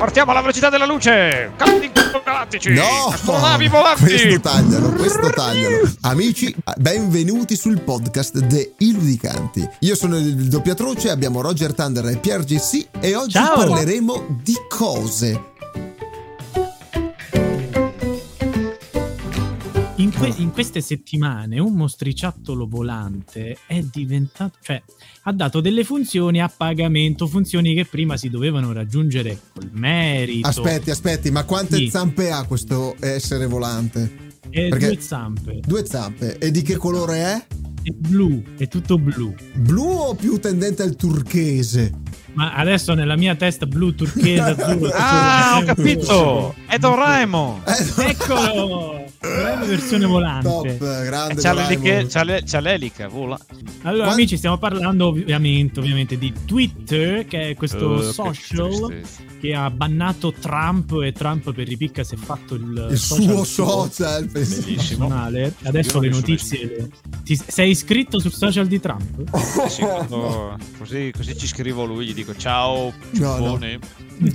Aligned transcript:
Partiamo 0.00 0.30
alla 0.30 0.40
velocità 0.40 0.70
della 0.70 0.86
luce! 0.86 1.52
Campi 1.56 1.92
galattici! 2.24 2.72
No! 2.72 3.08
Astronavi 3.12 3.68
volanti! 3.68 4.04
Questo 4.04 4.40
taglialo, 4.40 4.92
questo 4.92 5.28
taglialo. 5.28 5.90
Amici, 6.00 6.56
benvenuti 6.78 7.54
sul 7.54 7.82
podcast 7.82 8.38
de 8.38 8.72
Iludicanti. 8.78 9.68
Io 9.80 9.94
sono 9.94 10.16
il 10.16 10.48
doppiatroce, 10.48 11.10
abbiamo 11.10 11.42
Roger 11.42 11.74
Thunder 11.74 12.06
e 12.06 12.16
Pier 12.16 12.44
GC 12.44 12.86
e 12.98 13.14
oggi 13.14 13.32
Ciao! 13.32 13.56
parleremo 13.56 14.38
di 14.42 14.56
cose. 14.70 15.49
Que- 20.20 20.34
in 20.42 20.50
queste 20.52 20.80
settimane 20.80 21.58
un 21.58 21.74
mostriciattolo 21.74 22.66
volante 22.68 23.56
è 23.66 23.80
diventato, 23.82 24.58
cioè 24.62 24.82
ha 25.22 25.32
dato 25.32 25.60
delle 25.60 25.84
funzioni 25.84 26.40
a 26.40 26.48
pagamento, 26.54 27.26
funzioni 27.26 27.74
che 27.74 27.84
prima 27.86 28.16
si 28.16 28.28
dovevano 28.28 28.72
raggiungere 28.72 29.38
col 29.52 29.70
merito. 29.72 30.48
Aspetti, 30.48 30.90
aspetti, 30.90 31.30
ma 31.30 31.44
quante 31.44 31.76
Sì. 31.76 31.88
zampe 31.90 32.30
ha 32.30 32.44
questo 32.44 32.94
essere 33.00 33.46
volante? 33.46 34.28
E 34.50 34.68
perché- 34.68 34.86
due 34.88 35.00
zampe. 35.00 35.60
Due 35.64 35.86
zampe. 35.86 36.38
E 36.38 36.50
di 36.50 36.62
che 36.62 36.76
colore 36.76 37.16
è? 37.18 37.46
È 37.82 37.90
blu, 37.90 38.42
è 38.58 38.68
tutto 38.68 38.98
blu. 38.98 39.34
Blu 39.54 39.82
o 39.84 40.14
più 40.14 40.38
tendente 40.38 40.82
al 40.82 40.96
turchese? 40.96 41.92
Ma 42.34 42.52
adesso 42.54 42.94
nella 42.94 43.16
mia 43.16 43.34
testa 43.34 43.66
blu, 43.66 43.94
turchese, 43.94 44.40
azzurro. 44.56 44.90
Ah, 44.94 45.58
ho 45.58 45.64
capito! 45.64 46.54
È 46.66 46.78
Doraemon! 46.78 47.62
Eh, 47.66 48.10
Eccolo! 48.10 49.04
Grande 49.20 49.66
versione 49.66 50.06
volante. 50.06 50.48
Top, 50.48 51.02
grande 51.04 51.42
C'ha, 51.42 51.52
l'eliche- 51.52 52.06
c'ha 52.08 52.22
le- 52.24 52.42
c'ha 52.46 52.60
l'elica, 52.60 53.06
vola. 53.08 53.38
Allora, 53.82 54.04
Quan- 54.04 54.14
amici, 54.14 54.38
stiamo 54.38 54.56
parlando 54.56 55.08
ovviamente, 55.08 55.78
ovviamente 55.78 56.16
di 56.16 56.32
Twitter, 56.46 57.26
che 57.26 57.50
è 57.50 57.54
questo 57.54 57.96
Eh, 58.02 58.06
che 58.06 58.12
social 58.12 58.68
tristezza. 58.88 59.22
che 59.38 59.54
ha 59.54 59.70
bannato 59.70 60.32
Trump 60.32 60.92
e 61.02 61.12
Trump 61.12 61.52
per 61.52 61.68
ripicca 61.68 62.02
si 62.02 62.14
è 62.14 62.18
fatto 62.18 62.54
il, 62.54 62.88
Il 62.92 62.96
suo 62.98 63.16
suo 63.20 63.44
social. 63.44 64.24
Bellissimo. 64.26 64.74
personale. 64.76 65.54
Adesso 65.64 65.96
Io 65.96 66.00
le 66.00 66.08
notizie. 66.08 66.88
Ti- 67.22 67.40
sei 67.46 67.70
iscritto 67.70 68.18
sul 68.20 68.32
social 68.32 68.66
di 68.66 68.80
Trump? 68.80 69.36
Sì, 69.68 69.82
quando- 69.82 70.56
così, 70.78 71.12
così 71.14 71.36
ci 71.36 71.46
scrivo 71.46 71.82
a 71.82 71.86
lui, 71.86 72.06
gli 72.06 72.14
dico 72.14 72.34
ciao, 72.34 72.90
No, 73.10 73.36
no. 73.36 73.36
ciuffone. 73.36 73.78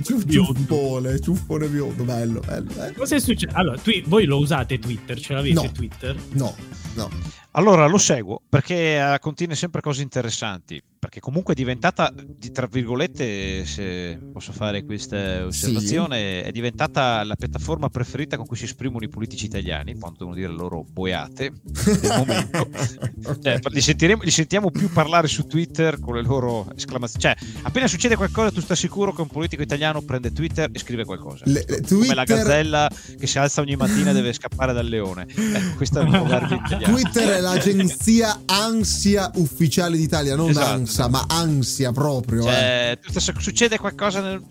Ciuff- 0.02 0.28
Ciuffone, 0.28 1.20
ciuffone 1.20 1.66
biondo, 1.68 2.02
bello, 2.02 2.40
bello, 2.44 2.70
bello. 2.74 2.92
Cosa 2.96 3.14
è 3.16 3.20
successo? 3.20 3.54
Allora, 3.56 3.78
tu- 3.78 4.02
voi 4.06 4.24
lo 4.24 4.38
usate 4.38 4.75
Twitter? 4.78 5.18
Ce 5.18 5.32
l'avete 5.32 5.54
No. 5.54 5.72
Twitter? 5.72 6.16
No, 6.34 6.54
no. 6.96 7.10
Allora 7.56 7.86
lo 7.86 7.98
seguo 7.98 8.42
perché 8.48 8.96
eh, 8.98 9.18
contiene 9.18 9.54
sempre 9.54 9.80
cose 9.80 10.02
interessanti. 10.02 10.82
Perché 10.98 11.20
comunque 11.20 11.52
è 11.54 11.56
diventata, 11.56 12.12
di, 12.12 12.50
tra 12.50 12.66
virgolette, 12.66 13.64
se 13.64 14.18
posso 14.32 14.50
fare 14.50 14.84
questa 14.84 15.44
osservazione, 15.44 16.42
è 16.42 16.50
diventata 16.50 17.22
la 17.22 17.36
piattaforma 17.36 17.88
preferita 17.88 18.36
con 18.36 18.44
cui 18.44 18.56
si 18.56 18.64
esprimono 18.64 19.04
i 19.04 19.08
politici 19.08 19.44
italiani 19.44 19.96
quando 19.96 20.18
devono 20.18 20.34
dire 20.34 20.48
le 20.48 20.56
loro 20.56 20.82
boiate 20.82 21.52
del 21.62 22.14
momento. 22.16 22.68
Cioè, 23.42 23.58
li, 23.68 24.16
li 24.20 24.30
sentiamo 24.30 24.70
più 24.70 24.90
parlare 24.90 25.28
su 25.28 25.46
Twitter 25.46 26.00
con 26.00 26.14
le 26.14 26.22
loro 26.22 26.66
esclamazioni. 26.74 27.22
Cioè, 27.22 27.36
appena 27.62 27.86
succede 27.86 28.16
qualcosa, 28.16 28.50
tu 28.50 28.60
stai 28.60 28.76
sicuro 28.76 29.12
che 29.12 29.20
un 29.20 29.28
politico 29.28 29.62
italiano 29.62 30.00
prende 30.02 30.32
Twitter 30.32 30.68
e 30.72 30.78
scrive 30.78 31.04
qualcosa. 31.04 31.44
Le- 31.46 31.64
le- 31.68 31.82
Come 31.82 32.14
la 32.14 32.24
Twitter, 32.24 32.44
gazzella 32.44 32.90
che 33.18 33.26
si 33.26 33.38
alza 33.38 33.60
ogni 33.60 33.76
mattina 33.76 34.10
e 34.10 34.14
deve 34.14 34.32
scappare 34.32 34.72
dal 34.72 34.86
leone. 34.86 35.26
Ecco, 35.28 35.76
questa 35.76 36.00
è 36.00 36.04
la. 36.08 36.88
Twitter 36.88 37.28
è 37.28 37.40
l'agenzia 37.54 38.42
ansia 38.46 39.30
ufficiale 39.36 39.96
d'Italia, 39.96 40.34
non 40.36 40.50
Esatto. 40.50 40.70
ansia, 40.72 41.08
ma 41.08 41.24
ansia 41.28 41.92
proprio. 41.92 42.42
eh. 42.42 42.44
Cioè, 42.50 42.98
tutto 43.02 43.20
se 43.20 43.32
succede 43.38 43.78
qualcosa 43.78 44.20
nel... 44.20 44.42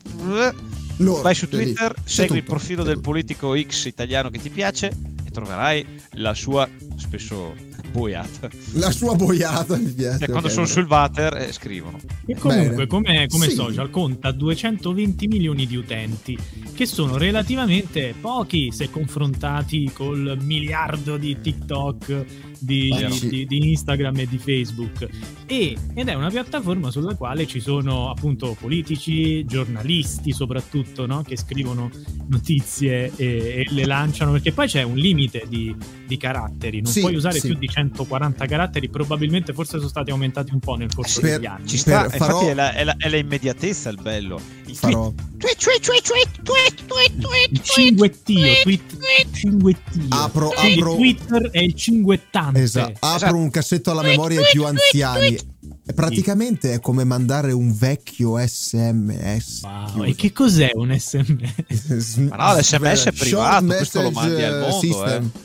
Loro, 0.98 1.22
Vai 1.24 1.36
su 1.36 1.50
Twitter, 1.50 1.94
segui 2.06 2.38
il 2.38 2.44
tutto, 2.44 2.56
profilo 2.56 2.82
c'è 2.84 2.88
del 2.88 3.02
politico 3.02 3.54
X 3.60 3.86
italiano 3.86 4.30
che 4.30 4.40
ti 4.40 4.50
piace 4.50 4.88
e 5.26 5.30
troverai 5.30 5.86
la 6.14 6.34
sua 6.34 6.70
spesso 6.96 7.54
boiata. 7.92 8.50
La 8.74 8.92
sua 8.92 9.16
boiata 9.16 9.78
mi 9.78 9.92
piace. 9.92 10.20
Cioè, 10.20 10.30
quando 10.30 10.48
ok. 10.48 10.54
sono 10.54 10.66
sul 10.66 10.86
water 10.86 11.36
eh, 11.38 11.52
scrivono. 11.52 12.00
E 12.26 12.36
comunque, 12.36 12.88
come, 12.88 13.28
come 13.28 13.50
Sì. 13.50 13.56
social, 13.56 13.90
conta 13.90 14.32
220 14.32 15.28
milioni 15.28 15.66
di 15.66 15.76
utenti, 15.76 16.38
che 16.74 16.86
sono 16.86 17.18
relativamente 17.18 18.14
pochi 18.20 18.72
se 18.72 18.90
confrontati 18.90 19.92
col 19.94 20.38
miliardo 20.42 21.18
di 21.18 21.38
TikTok, 21.42 22.26
di, 22.60 22.90
Ah, 22.92 23.10
sì. 23.12 23.28
di- 23.28 23.46
di 23.46 23.70
Instagram 23.72 24.18
e 24.20 24.28
di 24.28 24.38
Facebook. 24.38 25.08
E- 25.46 25.78
ed 25.94 26.08
è 26.08 26.14
una 26.14 26.30
piattaforma 26.30 26.90
sulla 26.90 27.14
quale 27.16 27.46
ci 27.46 27.60
sono 27.60 28.10
appunto 28.10 28.56
politici, 28.60 29.46
giornalisti 29.46 30.32
soprattutto, 30.32 31.06
no? 31.06 31.22
che 31.22 31.38
scrivono 31.38 31.90
notizie 32.28 33.12
e, 33.16 33.26
e 33.26 33.66
le 33.70 33.86
lanciano, 33.86 34.32
perché 34.32 34.52
poi 34.52 34.68
c'è 34.68 34.82
un 34.84 34.96
limite 34.96 35.46
di, 35.48 35.76
di 36.08 36.18
caratteri, 36.18 36.82
non 36.82 36.92
Sì, 36.92 37.02
puoi 37.02 37.16
usare 37.16 37.40
sì. 37.40 37.48
più 37.50 37.58
di 37.58 37.68
140 37.76 38.46
caratteri, 38.46 38.90
probabilmente 38.90 39.54
forse 39.54 39.78
sono 39.78 39.90
stati 39.90 40.12
aumentati 40.12 40.54
un 40.54 40.60
po' 40.60 40.76
nel 40.76 40.94
corso 40.94 41.20
Per- 41.20 41.32
degli 41.38 41.46
anni. 41.46 41.68
Ci 41.68 41.78
sta, 41.78 42.04
Per- 42.04 42.18
farò- 42.18 42.34
infatti 42.42 42.52
è 42.52 42.54
la, 42.54 42.74
è 42.74 42.84
la- 42.86 42.96
è 42.98 43.10
la 43.10 43.18
immediatezza 43.18 43.90
il 43.90 44.00
bello. 44.02 44.40
Il 44.68 44.76
Farò. 44.76 45.12
tweet, 45.38 45.58
tweet, 45.58 45.82
tweet, 45.82 46.04
tweet, 46.04 46.42
tweet, 46.42 46.86
tweet, 46.86 47.20
tweet, 47.20 47.52
il 47.52 47.62
cinguettio, 47.62 48.40
tweet, 48.40 48.62
tweet, 48.64 48.98
tweet. 48.98 49.34
cinguettio. 49.34 50.02
Apro- 50.10 50.50
Quindi 50.50 50.80
apro- 50.80 50.96
Twitter 50.96 51.50
è 51.52 51.60
il 51.60 51.74
cinguettante. 51.76 52.62
Esatto. 52.62 52.98
Apro 53.00 53.16
Esatto. 53.16 53.36
un 53.36 53.50
cassetto 53.50 53.92
alla 53.92 54.02
Tweet, 54.02 54.16
memoria 54.16 54.40
ai 54.40 54.46
più 54.52 54.66
anziani. 54.66 55.28
tweet, 55.28 55.46
Praticamente 55.94 56.74
è 56.74 56.80
come 56.80 57.04
mandare 57.04 57.52
un 57.52 57.72
vecchio 57.76 58.38
SMS. 58.38 59.62
Wow, 59.64 60.04
e 60.04 60.16
che 60.16 60.32
cos'è 60.32 60.72
un 60.74 60.96
SMS? 60.98 62.16
Ma 62.30 62.36
no, 62.54 62.60
l'SMS 62.60 63.06
è 63.06 63.12
privato, 63.12 63.66
questo 63.66 64.02
lo 64.02 64.12
mandi 64.12 64.42
al 64.44 64.60
mondo, 64.62 64.80
system. 64.80 65.24
Eh? 65.26 65.44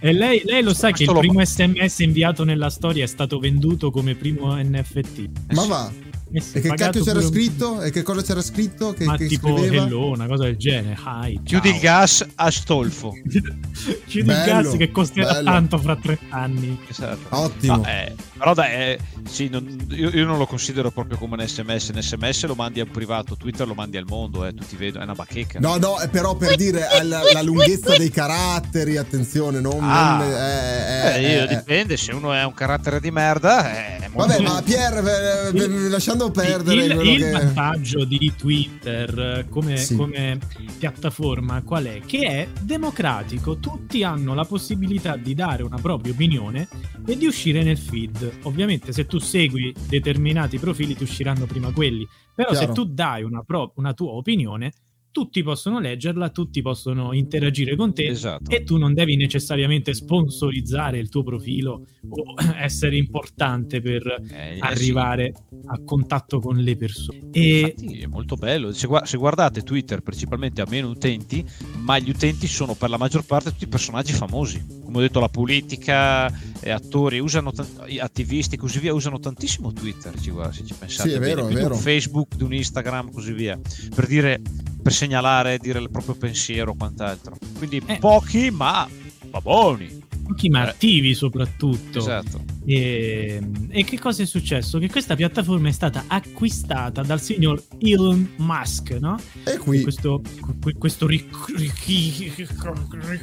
E 0.00 0.12
lei, 0.12 0.42
lei 0.44 0.62
lo 0.62 0.72
sa 0.72 0.90
che 0.92 1.02
il 1.02 1.08
Questo 1.08 1.12
lo- 1.14 1.20
primo 1.20 1.44
SMS 1.44 1.98
inviato 2.00 2.44
nella 2.44 2.70
storia 2.70 3.04
è 3.04 3.08
stato 3.08 3.38
venduto 3.38 3.90
come 3.90 4.14
primo 4.14 4.54
NFT. 4.54 5.28
Ma 5.52 5.66
va. 5.66 5.92
Eh 6.30 6.40
sì, 6.42 6.58
E 6.58 6.60
che 6.60 6.68
cacchio 6.74 7.02
c'era 7.02 7.20
pure 7.20 7.24
un- 7.24 7.32
scritto? 7.32 7.80
E 7.80 7.90
che 7.90 8.02
cosa 8.02 8.22
c'era 8.22 8.42
scritto? 8.42 8.92
Che, 8.92 9.04
Ma 9.04 9.16
che 9.16 9.26
tipo 9.26 9.56
scriveva? 9.56 9.84
hello, 9.86 10.10
una 10.10 10.26
cosa 10.26 10.44
del 10.44 10.56
genere. 10.56 10.96
Hi, 11.06 11.40
Chiudi 11.42 11.70
il 11.70 11.78
gas 11.78 12.26
a 12.34 12.50
Stolfo. 12.50 13.12
Chiudi 13.22 14.18
il 14.18 14.24
Bello, 14.24 14.62
gas 14.62 14.76
che 14.76 14.90
costerà 14.90 15.32
bello. 15.34 15.44
tanto 15.50 15.78
fra 15.78 15.96
tre 15.96 16.18
anni. 16.28 16.78
Esatto. 16.86 17.34
Ottimo. 17.36 17.76
No, 17.76 17.86
eh, 17.86 18.14
però 18.36 18.52
dai, 18.52 18.72
eh, 18.72 18.98
sì, 19.28 19.48
non- 19.48 19.86
io, 19.90 20.10
io 20.10 20.24
non 20.26 20.36
lo 20.36 20.46
considero 20.46 20.90
proprio 20.90 21.16
come 21.16 21.36
un 21.40 21.48
sms. 21.48 21.88
Un 21.94 22.02
sms 22.02 22.44
lo 22.46 22.54
mandi 22.54 22.80
al 22.80 22.88
privato, 22.88 23.34
Twitter 23.36 23.66
lo 23.66 23.74
mandi 23.74 23.96
al 23.96 24.04
mondo, 24.06 24.44
eh, 24.44 24.52
tutti 24.52 24.76
vedono, 24.76 25.00
è 25.02 25.04
una 25.06 25.14
bacheca. 25.14 25.58
No, 25.60 25.76
no, 25.78 25.98
è 25.98 26.08
però 26.10 26.34
per 26.36 26.56
dire 26.56 26.86
alla- 26.88 27.22
la 27.32 27.42
lunghezza 27.42 27.96
dei 27.96 28.10
caratteri, 28.10 28.96
attenzione, 28.98 29.60
non... 29.60 29.78
Ah. 29.82 30.18
non- 30.18 30.30
eh, 30.30 30.36
Eh, 30.38 31.24
eh, 31.24 31.36
io 31.38 31.44
eh. 31.44 31.56
dipende, 31.56 31.96
se 31.96 32.12
uno 32.12 32.32
è 32.34 32.44
un 32.44 32.52
carattere 32.54 33.00
di 33.00 33.10
merda, 33.10 33.96
eh, 33.96 34.07
molto 34.12 34.32
Vabbè, 34.32 34.42
ma 34.42 34.62
Pier, 34.62 35.52
eh, 35.54 35.58
eh, 35.58 35.88
lasciando 35.88 36.30
perdere 36.30 36.84
il, 36.84 37.00
il 37.00 37.22
che... 37.22 37.30
vantaggio 37.30 38.04
di 38.04 38.32
Twitter 38.36 39.18
eh, 39.18 39.48
come, 39.48 39.76
Sì. 39.76 39.96
come 39.96 40.38
piattaforma 40.78 41.62
qual 41.62 41.84
è? 41.84 42.00
Che 42.04 42.20
è 42.20 42.48
democratico, 42.60 43.58
tutti 43.58 44.02
hanno 44.02 44.34
la 44.34 44.44
possibilità 44.44 45.16
di 45.16 45.34
dare 45.34 45.62
una 45.62 45.78
propria 45.78 46.12
opinione 46.12 46.68
e 47.06 47.16
di 47.16 47.26
uscire 47.26 47.62
nel 47.62 47.78
feed. 47.78 48.38
Ovviamente 48.42 48.92
se 48.92 49.06
tu 49.06 49.18
segui 49.18 49.74
determinati 49.88 50.58
profili 50.58 50.94
ti 50.94 51.02
usciranno 51.02 51.46
prima 51.46 51.72
quelli, 51.72 52.06
però 52.34 52.50
Chiaro. 52.50 52.66
se 52.66 52.72
tu 52.72 52.84
dai 52.84 53.22
una, 53.22 53.42
pro- 53.42 53.72
una 53.76 53.92
tua 53.94 54.12
opinione 54.12 54.72
tutti 55.10 55.42
possono 55.42 55.80
leggerla, 55.80 56.30
tutti 56.30 56.62
possono 56.62 57.12
interagire 57.12 57.74
con 57.76 57.92
te 57.94 58.06
Esatto. 58.06 58.50
e 58.50 58.62
tu 58.62 58.76
non 58.76 58.94
devi 58.94 59.16
necessariamente 59.16 59.92
sponsorizzare 59.94 60.98
il 60.98 61.08
tuo 61.08 61.22
profilo 61.22 61.86
o 62.08 62.34
essere 62.60 62.96
importante 62.96 63.80
per 63.80 64.06
Eh, 64.30 64.56
eh, 64.56 64.58
arrivare 64.60 65.32
a 65.66 65.80
contatto 65.84 66.38
con 66.40 66.56
le 66.58 66.76
persone. 66.76 67.20
sì. 67.32 67.38
E 67.40 67.58
Infatti 67.60 68.00
è 68.00 68.06
molto 68.06 68.36
bello. 68.36 68.72
Se, 68.72 68.88
se 69.04 69.16
guardate 69.16 69.62
Twitter, 69.62 70.00
principalmente 70.00 70.60
ha 70.60 70.66
meno 70.68 70.88
utenti, 70.90 71.44
ma 71.78 71.98
gli 71.98 72.10
utenti 72.10 72.46
sono 72.46 72.74
per 72.74 72.90
la 72.90 72.96
maggior 72.98 73.24
parte 73.24 73.50
tutti 73.50 73.66
personaggi 73.66 74.12
famosi. 74.12 74.64
Come 74.84 74.98
ho 74.98 75.00
detto, 75.00 75.20
la 75.20 75.28
politica, 75.28 76.26
eh, 76.60 76.70
attori, 76.70 77.18
usano 77.18 77.52
i 77.86 77.98
attivisti 77.98 78.54
e 78.54 78.58
così 78.58 78.78
via, 78.78 78.94
usano 78.94 79.18
tantissimo 79.18 79.72
Twitter. 79.72 80.18
Ci 80.18 80.30
guarda, 80.30 80.52
se 80.52 80.64
ci 80.64 80.74
pensate 80.78 81.08
Sì, 81.10 81.14
è 81.16 81.18
bene. 81.18 81.34
vero, 81.34 81.44
è 81.44 81.48
Più 81.48 81.56
di 81.56 81.62
un 81.62 81.68
vero. 81.68 81.80
Facebook, 81.80 82.36
di 82.36 82.42
un 82.44 82.54
Instagram, 82.54 83.10
così 83.12 83.32
via. 83.32 83.58
Per 83.94 84.06
dire, 84.06 84.40
per 84.88 84.92
segnalare, 84.96 85.58
dire 85.58 85.78
il 85.80 85.90
proprio 85.90 86.14
pensiero 86.14 86.70
o 86.70 86.74
quant'altro. 86.74 87.36
Quindi 87.58 87.82
Eh. 87.84 87.98
pochi, 87.98 88.50
ma 88.50 88.88
baboni. 89.28 90.06
pochi 90.22 90.48
ma 90.48 90.62
attivi 90.62 91.14
soprattutto. 91.14 91.98
Esatto. 91.98 92.42
E, 92.66 93.40
e 93.68 93.84
che 93.84 93.98
cosa 93.98 94.22
è 94.22 94.26
successo? 94.26 94.78
Che 94.78 94.90
questa 94.90 95.14
piattaforma 95.14 95.68
è 95.68 95.72
stata 95.72 96.04
acquistata 96.06 97.02
dal 97.02 97.20
signor 97.20 97.62
Elon 97.78 98.32
Musk, 98.36 98.90
no? 99.00 99.18
E 99.44 99.56
qui 99.58 99.80
Questo, 99.82 100.22
que- 100.60 100.74
questo 100.74 101.06
ricco, 101.06 101.46
ricchi- 101.54 102.32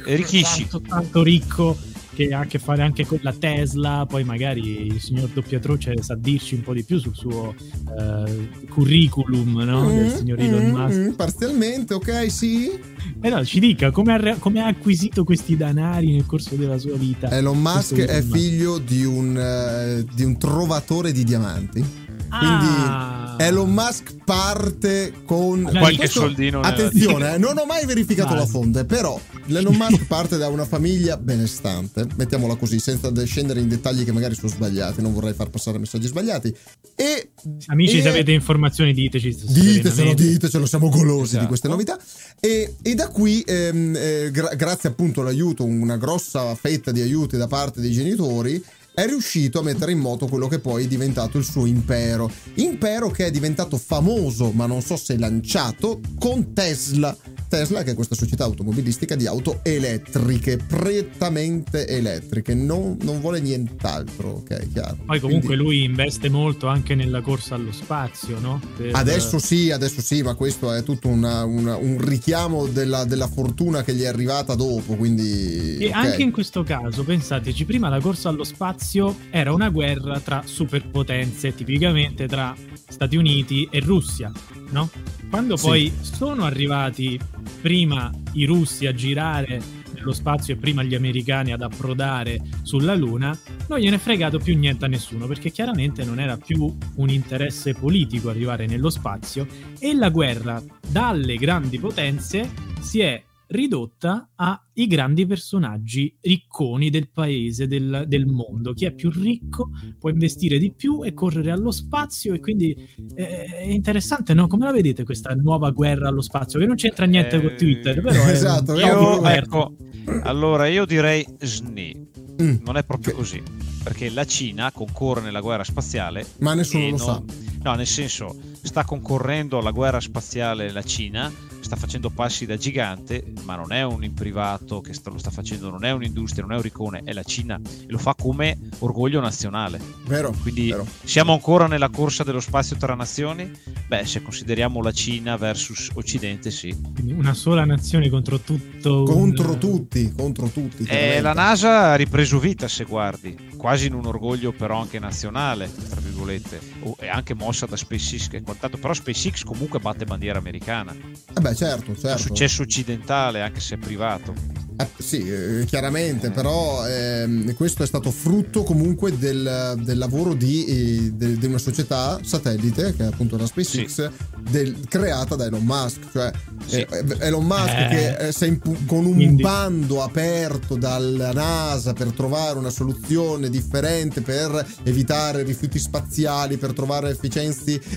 Ricchici. 0.04 0.68
tanto, 0.68 0.80
tanto 0.80 1.22
ricco 1.22 1.76
che 2.16 2.32
ha 2.32 2.40
a 2.40 2.46
che 2.46 2.58
fare 2.58 2.80
anche 2.80 3.04
con 3.04 3.18
la 3.20 3.34
Tesla, 3.34 4.06
poi 4.08 4.24
magari 4.24 4.86
il 4.86 5.00
signor 5.00 5.28
Doppiatroce 5.28 5.94
sa 6.00 6.14
dirci 6.14 6.54
un 6.54 6.62
po' 6.62 6.72
di 6.72 6.82
più 6.82 6.98
sul 6.98 7.14
suo 7.14 7.54
uh, 7.54 8.66
curriculum 8.70 9.60
no? 9.62 9.84
mm, 9.84 9.88
del 9.88 10.10
signor 10.12 10.40
Elon 10.40 10.64
mm, 10.64 10.74
Musk. 10.74 10.98
Mm, 10.98 11.10
parzialmente, 11.10 11.92
ok, 11.92 12.30
sì. 12.30 12.72
Eh 13.20 13.28
no, 13.28 13.44
ci 13.44 13.60
dica 13.60 13.90
come 13.90 14.14
ha, 14.14 14.36
come 14.38 14.62
ha, 14.62 14.66
acquisito 14.66 15.24
questi 15.24 15.58
danari 15.58 16.12
nel 16.12 16.24
corso 16.24 16.54
della 16.54 16.78
sua 16.78 16.96
vita. 16.96 17.28
Elon 17.30 17.60
Musk 17.60 17.98
è 17.98 18.22
figlio 18.22 18.78
di 18.78 19.04
un, 19.04 19.36
uh, 19.36 20.14
di 20.14 20.24
un 20.24 20.38
trovatore 20.38 21.12
di 21.12 21.22
diamanti. 21.22 22.04
Quindi 22.28 22.66
ah. 22.88 23.36
Elon 23.38 23.70
Musk 23.70 24.16
parte 24.24 25.12
con 25.24 25.62
qualche 25.62 25.96
questo, 25.96 26.20
soldino. 26.20 26.60
Attenzione, 26.60 27.34
eh, 27.34 27.38
non 27.38 27.56
ho 27.58 27.66
mai 27.66 27.84
verificato 27.86 28.30
Vai. 28.30 28.38
la 28.38 28.46
fonte, 28.46 28.84
però 28.84 29.20
Elon 29.48 29.76
Musk 29.76 30.06
parte 30.06 30.36
da 30.36 30.48
una 30.48 30.64
famiglia 30.64 31.16
benestante, 31.16 32.06
mettiamola 32.16 32.56
così, 32.56 32.78
senza 32.78 33.12
scendere 33.24 33.60
in 33.60 33.68
dettagli 33.68 34.04
che 34.04 34.12
magari 34.12 34.34
sono 34.34 34.48
sbagliati, 34.48 35.00
non 35.00 35.12
vorrei 35.12 35.34
far 35.34 35.50
passare 35.50 35.78
messaggi 35.78 36.06
sbagliati. 36.08 36.54
E, 36.96 37.30
Amici, 37.66 37.98
e, 37.98 38.02
se 38.02 38.08
avete 38.08 38.32
informazioni 38.32 38.92
diteci. 38.92 39.36
Ditecelo, 39.46 40.14
ditecelo, 40.14 40.66
siamo 40.66 40.88
golosi 40.88 41.22
esatto. 41.22 41.40
di 41.42 41.46
queste 41.46 41.68
novità. 41.68 41.98
E, 42.40 42.76
e 42.82 42.94
da 42.94 43.08
qui, 43.08 43.42
ehm, 43.46 43.94
eh, 43.96 44.30
gra- 44.32 44.54
grazie 44.54 44.88
appunto 44.88 45.20
all'aiuto, 45.20 45.64
una 45.64 45.96
grossa 45.96 46.54
fetta 46.54 46.90
di 46.90 47.00
aiuti 47.00 47.36
da 47.36 47.46
parte 47.46 47.80
dei 47.80 47.92
genitori, 47.92 48.62
è 48.96 49.04
riuscito 49.04 49.58
a 49.58 49.62
mettere 49.62 49.92
in 49.92 49.98
moto 49.98 50.26
quello 50.26 50.48
che 50.48 50.58
poi 50.58 50.84
è 50.84 50.88
diventato 50.88 51.36
il 51.36 51.44
suo 51.44 51.66
impero. 51.66 52.30
Impero 52.54 53.10
che 53.10 53.26
è 53.26 53.30
diventato 53.30 53.76
famoso, 53.76 54.52
ma 54.52 54.64
non 54.64 54.80
so 54.80 54.96
se 54.96 55.18
lanciato, 55.18 56.00
con 56.18 56.54
Tesla. 56.54 57.14
Tesla, 57.48 57.82
che 57.82 57.92
è 57.92 57.94
questa 57.94 58.14
società 58.14 58.44
automobilistica 58.44 59.14
di 59.14 59.26
auto 59.26 59.60
elettriche, 59.62 60.56
prettamente 60.56 61.86
elettriche, 61.86 62.54
non, 62.54 62.96
non 63.02 63.20
vuole 63.20 63.40
nient'altro, 63.40 64.30
ok, 64.30 64.72
chiaro. 64.72 64.96
Poi 65.06 65.20
comunque 65.20 65.54
Quindi... 65.56 65.64
lui 65.64 65.84
investe 65.84 66.28
molto 66.28 66.66
anche 66.66 66.94
nella 66.94 67.20
corsa 67.20 67.54
allo 67.54 67.72
spazio, 67.72 68.38
no? 68.40 68.60
Per... 68.76 68.90
Adesso 68.94 69.38
sì, 69.38 69.70
adesso 69.70 70.00
sì, 70.00 70.22
ma 70.22 70.34
questo 70.34 70.72
è 70.72 70.82
tutto 70.82 71.08
una, 71.08 71.44
una, 71.44 71.76
un 71.76 71.98
richiamo 72.00 72.66
della, 72.66 73.04
della, 73.04 73.28
fortuna 73.28 73.82
che 73.82 73.94
gli 73.94 74.02
è 74.02 74.06
arrivata 74.06 74.54
dopo, 74.54 74.94
quindi... 74.94 75.76
E 75.78 75.88
okay. 75.88 76.10
anche 76.10 76.22
in 76.22 76.32
questo 76.32 76.62
caso, 76.62 77.04
pensateci, 77.04 77.64
prima 77.64 77.88
la 77.88 78.00
corsa 78.00 78.28
allo 78.28 78.44
spazio 78.44 79.16
era 79.30 79.52
una 79.52 79.68
guerra 79.68 80.20
tra 80.20 80.42
superpotenze, 80.44 81.54
tipicamente 81.54 82.26
tra 82.26 82.54
Stati 82.88 83.16
Uniti 83.16 83.68
e 83.70 83.80
Russia, 83.80 84.30
no? 84.70 84.88
Quando 85.28 85.56
poi 85.56 85.92
sì. 86.00 86.14
sono 86.14 86.44
arrivati 86.44 87.18
prima 87.60 88.10
i 88.32 88.44
russi 88.44 88.86
a 88.86 88.94
girare 88.94 89.60
nello 89.94 90.12
spazio 90.12 90.54
e 90.54 90.56
prima 90.56 90.82
gli 90.82 90.94
americani 90.94 91.52
ad 91.52 91.62
approdare 91.62 92.40
sulla 92.62 92.94
Luna, 92.94 93.36
non 93.68 93.78
gliene 93.78 93.96
è 93.96 93.98
fregato 93.98 94.38
più 94.38 94.56
niente 94.56 94.84
a 94.84 94.88
nessuno, 94.88 95.26
perché 95.26 95.50
chiaramente 95.50 96.04
non 96.04 96.20
era 96.20 96.36
più 96.36 96.76
un 96.96 97.08
interesse 97.08 97.74
politico 97.74 98.28
arrivare 98.28 98.66
nello 98.66 98.90
spazio 98.90 99.46
e 99.78 99.94
la 99.94 100.10
guerra 100.10 100.62
dalle 100.86 101.36
grandi 101.36 101.78
potenze 101.78 102.48
si 102.80 103.00
è 103.00 103.22
ridotta 103.48 104.30
ai 104.34 104.86
grandi 104.86 105.26
personaggi 105.26 106.16
ricconi 106.20 106.90
del 106.90 107.10
paese, 107.10 107.66
del, 107.66 108.04
del, 108.06 108.26
mondo. 108.26 108.72
Chi 108.72 108.86
è 108.86 108.92
più 108.92 109.10
ricco 109.10 109.70
può 109.98 110.10
investire 110.10 110.58
di 110.58 110.72
più 110.72 111.04
e 111.04 111.12
correre 111.12 111.50
allo 111.50 111.70
spazio 111.70 112.34
e 112.34 112.40
quindi 112.40 112.74
eh, 113.14 113.44
è 113.44 113.68
interessante, 113.68 114.34
no? 114.34 114.46
Come 114.46 114.64
la 114.64 114.72
vedete 114.72 115.04
questa 115.04 115.34
nuova 115.34 115.70
guerra 115.70 116.08
allo 116.08 116.22
spazio? 116.22 116.58
Che 116.58 116.66
non 116.66 116.76
c'entra 116.76 117.06
niente 117.06 117.36
eh, 117.36 117.40
con 117.40 117.54
Twitter, 117.56 118.00
però 118.00 118.24
esatto, 118.26 118.74
è 118.74 118.84
io, 118.84 119.24
ecco, 119.24 119.76
allora 120.22 120.66
io 120.66 120.84
direi 120.84 121.24
SNI. 121.38 122.04
Mm. 122.42 122.56
Non 122.64 122.76
è 122.76 122.84
proprio 122.84 123.12
che... 123.12 123.18
così, 123.18 123.42
perché 123.82 124.10
la 124.10 124.24
Cina 124.24 124.70
concorre 124.72 125.22
nella 125.22 125.40
guerra 125.40 125.64
spaziale. 125.64 126.26
Ma 126.38 126.54
nessuno 126.54 126.84
lo 126.84 126.88
non... 126.90 126.98
sa. 126.98 127.22
No, 127.62 127.74
nel 127.74 127.86
senso, 127.86 128.36
sta 128.66 128.84
concorrendo 128.84 129.58
alla 129.58 129.70
guerra 129.70 130.00
spaziale 130.00 130.72
la 130.72 130.82
Cina 130.82 131.32
sta 131.66 131.76
facendo 131.76 132.10
passi 132.10 132.46
da 132.46 132.56
gigante, 132.56 133.24
ma 133.42 133.56
non 133.56 133.72
è 133.72 133.82
un 133.82 134.12
privato 134.14 134.80
che 134.80 134.94
lo 135.02 135.18
sta 135.18 135.30
facendo, 135.30 135.68
non 135.68 135.84
è 135.84 135.90
un'industria, 135.90 136.42
non 136.44 136.52
è 136.52 136.56
un 136.56 136.62
ricone, 136.62 137.02
è 137.04 137.12
la 137.12 137.24
Cina 137.24 137.60
e 137.64 137.86
lo 137.88 137.98
fa 137.98 138.14
come 138.14 138.56
orgoglio 138.78 139.20
nazionale. 139.20 139.80
Vero. 140.04 140.32
Quindi 140.42 140.70
vero. 140.70 140.86
siamo 141.02 141.32
ancora 141.32 141.66
nella 141.66 141.90
corsa 141.90 142.22
dello 142.22 142.38
spazio 142.38 142.76
tra 142.76 142.94
nazioni? 142.94 143.50
Beh, 143.88 144.04
se 144.06 144.22
consideriamo 144.22 144.80
la 144.80 144.92
Cina 144.92 145.36
versus 145.36 145.90
Occidente, 145.94 146.52
sì. 146.52 146.74
Quindi 146.94 147.12
una 147.12 147.34
sola 147.34 147.64
nazione 147.64 148.08
contro 148.08 148.38
tutto. 148.38 149.02
Contro 149.02 149.52
un... 149.52 149.58
tutti, 149.58 150.12
contro 150.16 150.46
tutti. 150.46 150.84
E 150.84 151.20
la 151.20 151.32
NASA 151.32 151.90
ha 151.90 151.94
ripreso 151.96 152.38
vita, 152.38 152.68
se 152.68 152.84
guardi, 152.84 153.54
quasi 153.56 153.86
in 153.88 153.94
un 153.94 154.06
orgoglio 154.06 154.52
però 154.52 154.80
anche 154.80 155.00
nazionale, 155.00 155.68
tra 155.88 156.00
virgolette, 156.00 156.60
e 157.00 157.08
anche 157.08 157.34
mossa 157.34 157.66
da 157.66 157.76
SpaceX 157.76 158.28
e 158.30 158.42
quant'altro, 158.56 158.78
però 158.80 158.94
SpaceX 158.94 159.44
comunque 159.44 159.78
batte 159.78 160.04
bandiera 160.04 160.38
americana. 160.38 160.92
Eh 160.92 161.40
beh, 161.40 161.54
certo, 161.54 161.94
certo. 161.94 162.08
È 162.08 162.18
successo 162.18 162.62
occidentale, 162.62 163.42
anche 163.42 163.60
se 163.60 163.76
privato. 163.76 164.65
Eh, 164.78 164.88
sì, 164.98 165.26
eh, 165.26 165.64
chiaramente, 165.64 166.30
però 166.30 166.86
eh, 166.86 167.54
questo 167.56 167.82
è 167.82 167.86
stato 167.86 168.10
frutto 168.10 168.62
comunque 168.62 169.16
del, 169.16 169.74
del 169.82 169.96
lavoro 169.96 170.34
di, 170.34 170.64
eh, 170.66 171.12
de, 171.12 171.38
di, 171.38 171.46
una 171.46 171.58
società 171.58 172.20
satellite, 172.22 172.94
che 172.94 173.04
è 173.04 173.06
appunto 173.06 173.38
la 173.38 173.46
SpaceX, 173.46 173.86
sì. 173.86 174.10
del, 174.50 174.76
creata 174.86 175.34
da 175.34 175.46
Elon 175.46 175.64
Musk. 175.64 176.10
Cioè 176.12 176.30
sì. 176.66 176.80
Eh, 176.80 177.04
Elon 177.20 177.46
Musk 177.46 177.88
che 177.88 178.32
sei 178.32 178.58
con 178.58 179.06
un 179.06 179.14
Quindi. 179.14 179.42
bando 179.42 180.02
aperto 180.02 180.76
dalla 180.76 181.32
NASA 181.32 181.94
per 181.94 182.12
trovare 182.12 182.58
una 182.58 182.70
soluzione 182.70 183.48
differente, 183.48 184.20
per 184.20 184.66
evitare 184.82 185.42
rifiuti 185.42 185.78
spaziali, 185.78 186.58
per 186.58 186.72
trovare 186.72 187.16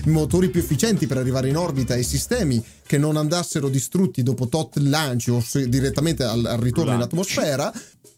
motori 0.04 0.48
più 0.48 0.60
efficienti 0.60 1.06
per 1.06 1.18
arrivare 1.18 1.48
in 1.48 1.56
orbita 1.56 1.94
e 1.94 2.02
sistemi 2.02 2.62
che 2.90 2.98
non 2.98 3.16
andassero 3.16 3.68
distrutti 3.68 4.24
dopo 4.24 4.48
tot 4.48 4.78
lanci 4.78 5.30
o 5.30 5.40
direttamente 5.68 6.24
al, 6.24 6.44
al 6.44 6.58
ritorno 6.58 6.92
in 6.92 7.00
atmosfera. 7.00 7.72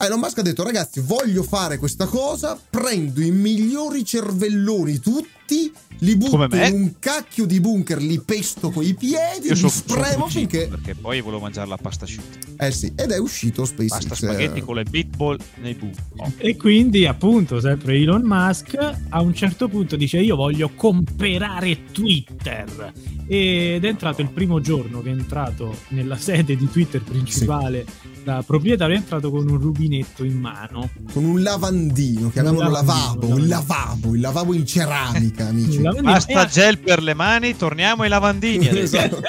Elon 0.05 0.19
Musk 0.19 0.39
ha 0.39 0.43
detto 0.43 0.65
ragazzi 0.65 0.99
voglio 0.99 1.45
fare 1.45 1.79
questa 1.79 2.07
cosa, 2.07 2.59
prendo 2.71 3.21
i 3.21 3.31
migliori 3.31 4.05
cervelloni 4.05 4.99
tutti 4.99 5.73
li 5.99 6.17
butto 6.17 6.57
in 6.57 6.73
un 6.73 6.95
cacchio 6.99 7.47
di 7.47 7.61
bunker, 7.61 8.03
li 8.03 8.19
pesto 8.19 8.71
con 8.71 8.83
i 8.83 8.95
piedi, 8.95 9.47
Io 9.47 9.55
li 9.55 9.69
spremo 9.69 10.27
finché. 10.27 10.67
Perché 10.67 10.97
poi 10.97 11.21
volevo 11.21 11.43
mangiare 11.43 11.69
la 11.69 11.77
pasta 11.77 12.05
asciutta. 12.05 12.65
Eh 12.65 12.73
sì, 12.73 12.93
ed 12.97 13.13
è 13.13 13.19
uscito 13.19 13.65
SpaceX. 13.65 13.91
Pasta 13.91 14.15
spaghetti 14.17 14.61
con 14.63 14.75
le 14.75 14.85
meatball 14.91 15.39
nei 15.61 15.75
bu. 15.75 15.89
Oh. 16.17 16.33
E 16.37 16.57
quindi, 16.57 17.07
appunto, 17.07 17.61
sempre 17.61 17.95
Elon 17.95 18.23
Musk 18.23 18.77
a 19.09 19.21
un 19.21 19.33
certo 19.35 19.69
punto 19.69 19.95
dice: 19.95 20.19
Io 20.19 20.35
voglio 20.35 20.73
comprare 20.75 21.93
Twitter. 21.93 22.93
Ed 23.29 23.85
è 23.85 23.89
entrato 23.89 24.21
il 24.21 24.31
primo 24.31 24.61
giorno 24.61 25.01
che 25.01 25.11
è 25.11 25.13
entrato 25.13 25.77
nella 25.91 26.17
sede 26.17 26.57
di 26.57 26.69
Twitter 26.69 27.03
principale. 27.03 27.85
Sì 27.87 28.12
da 28.23 28.43
proprietario 28.47 28.95
è 28.95 28.99
entrato 28.99 29.31
con 29.31 29.49
un 29.49 29.59
rubinetto 29.59 30.25
in 30.25 30.39
mano. 30.39 30.91
Con 31.13 31.25
un 31.25 31.43
lavandino, 31.43 32.31
chiamiamolo 32.31 32.71
lavabo, 32.71 33.37
il 33.37 33.47
lavabo, 33.47 34.15
il 34.15 34.21
lavabo 34.21 34.55
in 34.55 34.67
ceramica, 34.67 35.49
amici. 35.49 35.81
Basta 35.81 36.47
gel 36.47 36.79
per 36.79 37.03
le 37.03 37.15
mani, 37.15 37.57
torniamo 37.57 38.03
ai 38.03 38.09
lavandini. 38.09 38.69
esatto. 38.79 39.21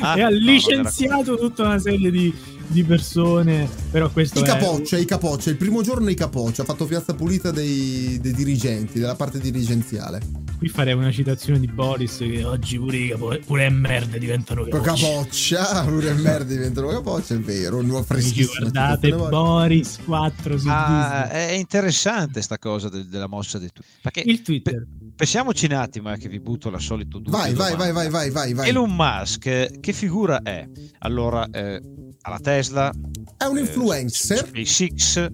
ah, 0.00 0.16
e 0.16 0.22
ha 0.22 0.30
licenziato 0.30 1.32
no, 1.32 1.36
tutta 1.36 1.64
una 1.64 1.78
serie 1.78 2.10
di 2.10 2.34
di 2.72 2.82
persone. 2.82 3.68
Però 3.90 4.10
questo 4.10 4.40
I 4.40 4.42
è... 4.42 4.46
capoccia, 4.46 4.96
i 4.96 5.04
capoccia. 5.04 5.50
Il 5.50 5.56
primo 5.56 5.82
giorno 5.82 6.10
i 6.10 6.14
capoccia. 6.14 6.62
Ha 6.62 6.64
fatto 6.64 6.86
piazza 6.86 7.14
pulita 7.14 7.50
dei, 7.50 8.18
dei, 8.20 8.32
dirigenti, 8.32 8.98
della 8.98 9.14
parte 9.14 9.38
dirigenziale. 9.38 10.20
Qui 10.62 10.70
farei 10.70 10.94
una 10.94 11.10
citazione 11.10 11.58
di 11.58 11.66
Boris 11.66 12.18
che 12.18 12.44
oggi 12.44 12.78
pure, 12.78 12.96
i 12.96 13.08
capo- 13.08 13.36
pure 13.44 13.68
merda 13.68 14.16
diventano 14.16 14.62
capoccia. 14.62 14.94
Capoccia, 14.94 15.82
pure 15.90 16.12
merda 16.12 16.44
diventano 16.44 16.86
capoccia, 16.86 17.34
è 17.34 17.40
vero. 17.40 17.82
Nuova 17.82 18.04
freschissima. 18.04 18.70
Guardate 18.70 19.12
Boris 19.12 19.98
4 20.04 20.58
su 20.58 20.68
ah, 20.68 21.28
È 21.28 21.50
interessante 21.50 22.42
sta 22.42 22.58
cosa 22.58 22.88
del, 22.88 23.08
della 23.08 23.26
mossa 23.26 23.58
di 23.58 23.70
Twitter. 23.72 24.00
Perché 24.02 24.20
il 24.20 24.42
Twitter. 24.42 24.86
Pe- 24.86 24.86
pensiamoci 25.16 25.64
un 25.64 25.72
attimo 25.72 26.12
eh, 26.12 26.16
che 26.16 26.28
vi 26.28 26.38
butto 26.38 26.70
la 26.70 26.78
solito 26.78 27.18
dubbio. 27.18 27.36
Vai, 27.36 27.54
vai, 27.54 27.74
vai, 27.74 27.90
vai, 27.90 28.08
vai, 28.08 28.30
vai, 28.30 28.54
vai. 28.54 28.68
Elon 28.68 28.94
Musk, 28.94 29.80
che 29.80 29.92
figura 29.92 30.42
è? 30.42 30.64
Allora, 31.00 31.44
eh, 31.50 31.82
alla 32.22 32.38
Tesla. 32.38 32.92
È 33.36 33.44
un 33.44 33.58
influencer. 33.58 34.50
Eh, 34.52 34.64
SpaceX. 34.64 35.30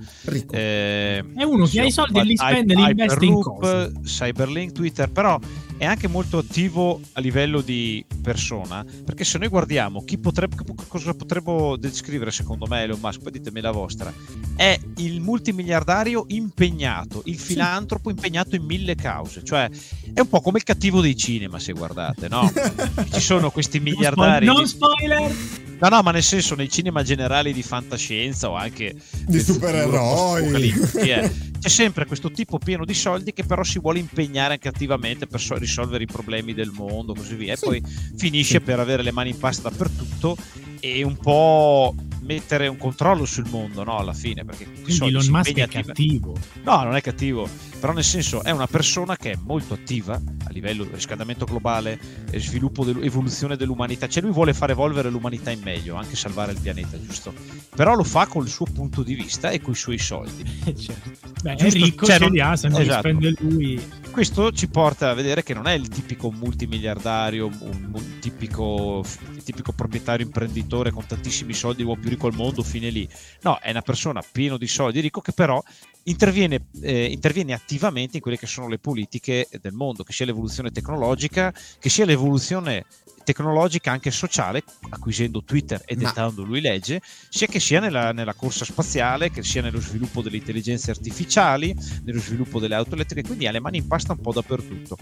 Eh, 0.51 1.25
è 1.37 1.43
uno 1.43 1.67
che 1.67 1.81
ha 1.81 1.85
i 1.85 1.91
soldi 1.91 2.19
e 2.19 2.25
li 2.25 2.37
spende 2.37 2.75
li 2.75 2.83
investe 2.83 3.25
in 3.25 3.41
cose. 3.41 3.93
Cyberlink, 4.03 4.73
Twitter, 4.73 5.11
però 5.11 5.39
è 5.79 5.85
anche 5.87 6.09
molto 6.09 6.39
attivo 6.39 7.01
a 7.13 7.21
livello 7.21 7.61
di 7.61 8.05
persona, 8.21 8.85
perché 9.05 9.25
se 9.25 9.39
noi 9.39 9.49
guardiamo 9.49 10.05
chi 10.05 10.19
potrebbe, 10.19 10.57
cosa 10.89 11.15
potremmo 11.15 11.77
descrivere 11.77 12.33
secondo 12.33 12.67
me 12.67 12.83
Elon 12.83 12.99
Musk, 13.01 13.23
poi 13.23 13.33
ditemi 13.33 13.61
la 13.61 13.71
vostra, 13.71 14.13
è 14.57 14.79
il 14.97 15.21
multimiliardario 15.21 16.25
impegnato, 16.29 17.23
il 17.27 17.39
filantropo 17.39 18.11
sì. 18.11 18.17
impegnato 18.17 18.57
in 18.57 18.65
mille 18.65 18.97
cause, 18.97 19.45
cioè 19.45 19.71
è 20.13 20.21
un 20.21 20.29
po' 20.29 20.41
come 20.41 20.59
il 20.59 20.65
cattivo 20.65 21.01
dei 21.01 21.17
cinema 21.17 21.61
se 21.61 21.73
guardate, 21.73 22.29
no? 22.29 22.51
Ci 23.13 23.21
sono 23.21 23.51
questi 23.51 23.79
miliardari... 23.79 24.47
Non 24.47 24.67
spoiler! 24.67 25.33
No, 25.81 25.89
no, 25.89 26.03
ma 26.03 26.11
nel 26.11 26.25
senso, 26.25 26.57
nei 26.57 26.69
cinema 26.69 27.05
generali 27.05 27.53
di 27.53 27.63
fantascienza 27.63 28.51
o 28.51 28.57
anche 28.57 28.97
di 29.27 29.39
supereroi, 29.39 30.75
eh, 30.99 31.31
c'è 31.59 31.69
sempre 31.69 32.07
questo 32.07 32.31
tipo 32.31 32.59
pieno 32.59 32.85
di 32.85 32.95
soldi 32.95 33.33
che 33.33 33.45
però 33.45 33.63
si 33.63 33.79
vuole 33.79 33.99
impegnare 33.99 34.55
anche 34.55 34.69
attivamente 34.69 35.27
per 35.27 35.41
risolvere 35.59 36.05
i 36.05 36.07
problemi 36.07 36.55
del 36.55 36.71
mondo, 36.71 37.15
così 37.15 37.35
via. 37.35 37.57
Sì. 37.57 37.65
E 37.65 37.67
poi 37.67 37.83
finisce 38.17 38.59
sì. 38.59 38.61
per 38.61 38.81
avere 38.81 39.03
le 39.03 39.13
mani 39.13 39.31
in 39.31 39.39
pasta 39.39 39.69
dappertutto 39.69 40.37
e 40.81 41.03
un 41.03 41.17
po' 41.17 41.95
mettere 42.29 42.67
un 42.69 42.77
controllo 42.77 43.25
sul 43.25 43.49
mondo, 43.49 43.83
no? 43.83 43.97
Alla 43.97 44.13
fine, 44.13 44.45
perché 44.45 44.71
Quindi 44.83 45.09
Elon 45.09 45.27
Musk 45.29 45.55
è 45.55 45.67
cattivo. 45.67 46.37
No, 46.63 46.83
non 46.83 46.95
è 46.95 47.01
cattivo, 47.01 47.49
però 47.81 47.95
nel 47.95 48.05
senso 48.05 48.43
è 48.45 48.51
una 48.51 48.67
persona 48.67 49.17
che 49.17 49.33
è 49.33 49.39
molto 49.43 49.73
attiva 49.73 50.15
a 50.15 50.51
livello 50.51 50.85
di 50.85 50.91
riscaldamento 50.93 51.47
globale, 51.47 51.99
sviluppo, 52.35 52.87
evoluzione 53.01 53.57
dell'umanità, 53.57 54.09
cioè 54.09 54.23
lui 54.23 54.33
vuole 54.33 54.53
far 54.53 54.71
evolvere 54.71 55.09
l'umanità 55.09 55.51
in 55.51 55.63
meglio, 55.63 55.95
anche 55.95 56.17
salvare 56.17 56.53
il 56.53 56.61
pianeta, 56.61 57.01
giusto? 57.01 57.33
Però 57.75 57.95
lo 57.95 58.05
fa 58.05 58.27
con 58.27 58.43
il 58.45 58.51
suo 58.51 58.67
punto 58.67 59.03
di 59.03 59.15
vista 59.15 59.49
e 59.49 59.63
con 59.63 59.73
i 59.73 59.77
suoi 59.77 59.99
soldi. 59.99 60.45
certo. 60.77 61.11
Beh, 61.43 61.55
è 61.55 61.71
ricco, 61.71 62.05
cioè, 62.05 62.19
ce 62.19 62.29
li 62.29 62.41
ha, 62.41 62.57
se 62.57 62.69
non 62.69 62.83
esatto. 62.83 63.09
spende 63.09 63.35
lui. 63.39 63.83
Questo 64.19 64.51
ci 64.51 64.67
porta 64.67 65.11
a 65.11 65.15
vedere 65.15 65.45
che 65.45 65.55
non 65.55 65.69
è 65.69 65.75
il 65.75 65.87
tipico 65.87 66.33
multimiliardario, 66.33 67.47
un, 67.47 67.91
un 67.93 68.19
tipico, 68.19 69.05
tipico 69.45 69.71
proprietario 69.71 70.27
imprenditore 70.27 70.91
con 70.91 71.07
tantissimi 71.07 71.53
soldi, 71.53 71.85
l'uomo 71.85 72.01
più 72.01 72.11
ricco 72.11 72.27
al 72.27 72.35
mondo, 72.35 72.65
fine 72.65 72.91
lì. 72.91 73.09
No, 73.43 73.61
è 73.61 73.71
una 73.71 73.81
persona 73.81 74.21
piena 74.21 74.59
di 74.59 74.67
soldi, 74.67 74.99
ricco, 74.99 75.21
che 75.21 75.31
però 75.31 75.63
interviene, 76.03 76.67
eh, 76.81 77.05
interviene, 77.05 77.53
attivamente 77.53 78.17
in 78.17 78.23
quelle 78.23 78.37
che 78.37 78.49
sono 78.49 78.67
le 78.67 78.81
politiche 78.81 79.47
del 79.61 79.75
mondo, 79.75 80.03
che 80.03 80.13
sia 80.13 80.27
l'evoluzione 80.27 80.73
tecnologica, 80.73 81.55
che 81.79 81.89
sia 81.89 82.05
l'evoluzione 82.05 82.87
tecnologica 83.33 83.93
anche 83.93 84.11
sociale, 84.11 84.63
acquisendo 84.89 85.45
Twitter 85.45 85.83
e 85.85 85.97
dettando 85.97 86.43
lui 86.45 86.63
legge, 86.63 87.03
sia 87.29 87.47
che 87.47 87.61
sia 87.61 87.79
nella, 87.79 88.13
nella, 88.13 88.33
corsa 88.33 88.65
spaziale, 88.65 89.31
che 89.31 89.43
sia 89.43 89.61
nello 89.61 89.81
sviluppo 89.81 90.23
delle 90.23 90.39
intelligenze 90.39 90.91
artificiali, 90.91 91.77
nello 92.05 92.21
sviluppo 92.21 92.59
delle 92.59 92.75
auto 92.75 92.95
elettriche, 92.95 93.27
quindi 93.27 93.47
ha 93.47 93.51
le 93.51 93.61
mani 93.61 93.79
in 93.79 93.87
pasta 93.87 94.13
un 94.13 94.21
po' 94.21 94.33
dappertutto. 94.33 94.97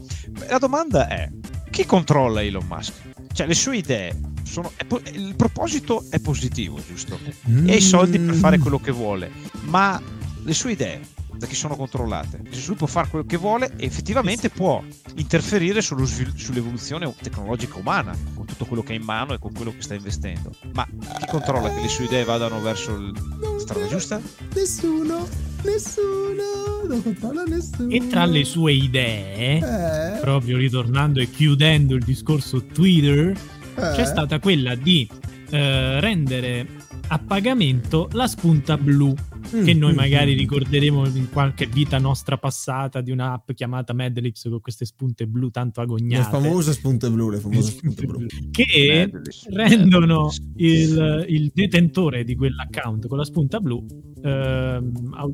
La 0.48 0.58
domanda 0.58 1.06
è, 1.06 1.30
chi 1.70 1.86
controlla 1.86 2.42
Elon 2.42 2.66
Musk? 2.66 2.94
Cioè 3.32 3.46
le 3.46 3.54
sue 3.54 3.76
idee, 3.76 4.18
sono, 4.42 4.72
po- 4.88 5.00
il 5.12 5.36
proposito 5.36 6.04
è 6.10 6.18
positivo, 6.18 6.82
giusto? 6.84 7.18
Mm. 7.48 7.68
E 7.68 7.72
ha 7.72 7.76
i 7.76 7.80
soldi 7.80 8.18
per 8.18 8.34
fare 8.34 8.58
quello 8.58 8.80
che 8.80 8.90
vuole, 8.90 9.30
ma 9.62 10.02
le 10.42 10.54
sue 10.54 10.72
idee 10.72 11.14
da 11.36 11.46
chi 11.46 11.54
sono 11.54 11.76
controllate. 11.76 12.42
Lui 12.66 12.76
può 12.76 12.86
fare 12.86 13.08
quello 13.08 13.24
che 13.24 13.36
vuole 13.36 13.72
e 13.76 13.86
effettivamente 13.86 14.48
può 14.50 14.82
interferire 15.16 15.82
svil- 15.82 16.32
sull'evoluzione 16.36 17.12
tecnologica 17.20 17.78
umana 17.78 18.16
con 18.34 18.46
tutto 18.46 18.64
quello 18.64 18.82
che 18.82 18.92
ha 18.92 18.96
in 18.96 19.04
mano 19.04 19.34
e 19.34 19.38
con 19.38 19.52
quello 19.52 19.72
che 19.72 19.82
sta 19.82 19.94
investendo. 19.94 20.50
Ma 20.72 20.86
chi 21.18 21.26
controlla 21.28 21.72
che 21.72 21.80
le 21.80 21.88
sue 21.88 22.04
idee 22.04 22.24
vadano 22.24 22.60
verso 22.60 22.98
la 22.98 23.58
strada 23.58 23.86
giusta? 23.86 24.20
Nessuno, 24.54 25.28
nessuno, 25.62 26.82
non 26.88 27.02
controlla 27.02 27.42
nessuno. 27.44 27.90
E 27.90 28.06
tra 28.06 28.24
le 28.24 28.44
sue 28.44 28.72
idee, 28.72 29.58
eh. 29.58 30.20
proprio 30.20 30.56
ritornando 30.56 31.20
e 31.20 31.30
chiudendo 31.30 31.94
il 31.94 32.04
discorso 32.04 32.64
Twitter, 32.64 33.28
eh. 33.28 33.36
c'è 33.74 34.04
stata 34.04 34.38
quella 34.38 34.74
di 34.74 35.08
eh, 35.50 36.00
rendere 36.00 36.84
a 37.08 37.18
pagamento 37.18 38.08
la 38.12 38.26
spunta 38.26 38.76
blu 38.76 39.14
mm, 39.54 39.64
che 39.64 39.74
noi 39.74 39.92
mm, 39.92 39.96
magari 39.96 40.34
mm. 40.34 40.38
ricorderemo 40.38 41.06
in 41.08 41.28
qualche 41.30 41.66
vita 41.66 41.98
nostra 41.98 42.38
passata 42.38 43.00
di 43.00 43.10
un'app 43.10 43.52
chiamata 43.52 43.92
Madlips 43.92 44.48
con 44.48 44.60
queste 44.60 44.84
spunte 44.84 45.26
blu 45.26 45.50
tanto 45.50 45.80
agognate. 45.80 46.30
Le 46.30 46.42
famose 46.42 46.72
spunte 46.72 47.10
blu, 47.10 47.30
le 47.30 47.38
famose 47.38 47.70
spunte 47.70 48.06
blu. 48.06 48.26
Che 48.50 49.08
Madlips. 49.12 49.48
rendono 49.50 50.32
il, 50.56 51.24
il, 51.28 51.50
detentore 51.54 52.24
di 52.24 52.34
quell'account 52.34 53.06
con 53.06 53.18
la 53.18 53.24
spunta 53.24 53.60
blu 53.60 53.84
eh, 54.26 54.78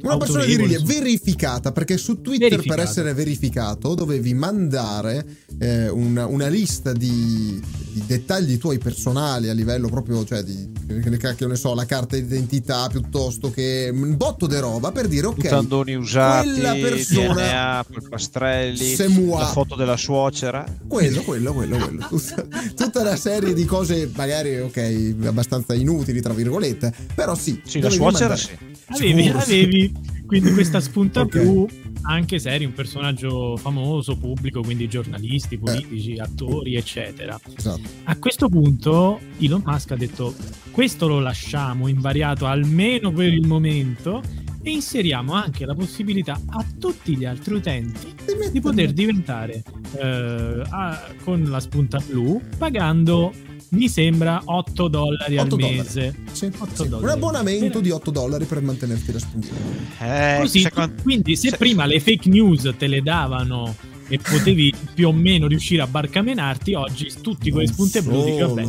una 0.03 0.17
persona 0.19 0.45
virile 0.45 0.79
verificata 0.81 1.73
perché 1.73 1.97
su 1.97 2.21
Twitter 2.21 2.51
verificata. 2.51 2.81
per 2.81 2.91
essere 2.91 3.15
verificato 3.15 3.95
dovevi 3.95 4.35
mandare 4.35 5.25
eh, 5.59 5.89
una, 5.89 6.27
una, 6.27 6.49
lista 6.49 6.93
di, 6.93 7.61
di, 7.93 8.03
dettagli 8.07 8.59
tuoi 8.59 8.79
personali 8.79 9.49
a 9.49 9.55
livello 9.55 9.89
proprio 9.89 10.25
cioè 10.25 10.43
di 10.43 10.71
che 10.87 11.47
ne 11.47 11.57
so 11.57 11.75
la 11.75 11.87
carta 11.87 12.17
d'identità 12.17 12.89
piuttosto 12.89 13.51
che 13.51 13.91
un 14.03 14.17
botto 14.17 14.47
di 14.47 14.59
roba 14.59 14.93
per 14.93 15.09
dire 15.09 15.27
ok 15.27 15.49
tandoni 15.49 15.95
usati 15.95 16.51
quella 16.53 16.75
persona 16.75 17.35
DNA, 17.35 17.85
polpastrelli 17.91 18.97
la 18.97 19.47
foto 19.47 19.75
della 19.75 19.97
suocera. 19.97 20.65
Quello 20.87 21.23
quello 21.23 21.53
quello, 21.53 21.77
quello. 21.79 22.07
Tutta, 22.13 22.47
tutta, 22.75 23.01
una 23.01 23.17
serie 23.17 23.55
di 23.55 23.65
cose 23.65 24.11
magari 24.15 24.59
ok 24.59 25.17
abbastanza 25.25 25.75
inutili 25.75 26.21
tra 26.21 26.33
virgolette 26.33 26.93
però 27.15 27.35
sì. 27.35 27.61
Sì 27.65 27.81
la 27.81 27.91
suocera 27.91 28.29
mandare. 28.29 28.59
sì. 28.93 29.11
Avevi, 29.11 29.29
avevi 29.29 29.93
quindi 30.33 30.55
questa 30.55 30.81
spunta 30.81 31.21
okay. 31.21 31.43
blu 31.43 31.69
anche 32.05 32.39
se 32.39 32.51
eri 32.51 32.65
un 32.65 32.73
personaggio 32.73 33.59
famoso, 33.59 34.17
pubblico, 34.17 34.63
quindi 34.63 34.89
giornalisti, 34.89 35.59
politici, 35.59 36.15
eh. 36.15 36.23
attori, 36.23 36.75
eccetera. 36.75 37.39
Esatto. 37.55 37.83
A 38.05 38.17
questo 38.17 38.49
punto 38.49 39.21
Elon 39.39 39.63
Musk 39.63 39.91
ha 39.91 39.97
detto 39.97 40.35
questo 40.71 41.07
lo 41.07 41.21
lasciamo 41.21 41.87
invariato 41.87 42.47
almeno 42.47 43.13
per 43.13 43.31
il 43.31 43.47
momento 43.47 44.23
e 44.63 44.71
inseriamo 44.71 45.35
anche 45.35 45.67
la 45.67 45.75
possibilità 45.75 46.41
a 46.47 46.65
tutti 46.79 47.15
gli 47.15 47.27
altri 47.27 47.55
utenti 47.55 48.15
di 48.51 48.61
poter 48.61 48.93
diventare 48.93 49.63
eh, 49.97 50.63
a, 50.67 51.09
con 51.23 51.43
la 51.43 51.61
spunta 51.61 52.03
blu 52.07 52.41
pagando 52.57 53.33
mi 53.73 53.89
sembra 53.89 54.41
8 54.45 54.89
dollari 54.89 55.37
8 55.37 55.43
al 55.43 55.49
dollari. 55.49 55.77
mese. 55.77 56.15
Sì, 56.33 56.47
8 56.47 56.83
sì. 56.83 56.89
Dollari. 56.89 57.05
Un 57.05 57.09
abbonamento 57.11 57.81
di 57.81 57.91
8 57.91 58.11
dollari 58.11 58.45
per 58.45 58.61
mantenerti 58.63 59.13
la 59.13 59.19
spuntina. 59.19 59.57
Eh, 60.01 60.41
Così, 60.41 60.69
quant... 60.71 61.03
quindi 61.03 61.37
se, 61.37 61.51
se 61.51 61.57
prima 61.57 61.87
le 61.87 62.01
fake 62.01 62.29
news 62.29 62.75
te 62.77 62.87
le 62.87 63.03
davano 63.03 63.75
e 64.09 64.19
potevi 64.19 64.75
più 64.95 65.09
o 65.09 65.13
meno 65.13 65.47
riuscire 65.47 65.83
a 65.83 65.87
barcamenarti, 65.87 66.75
oggi 66.75 67.11
tutti 67.21 67.51
quelle 67.51 67.67
spunte 67.67 68.03
blu 68.03 68.25
dici 68.25 68.41
vabbè. 68.41 68.69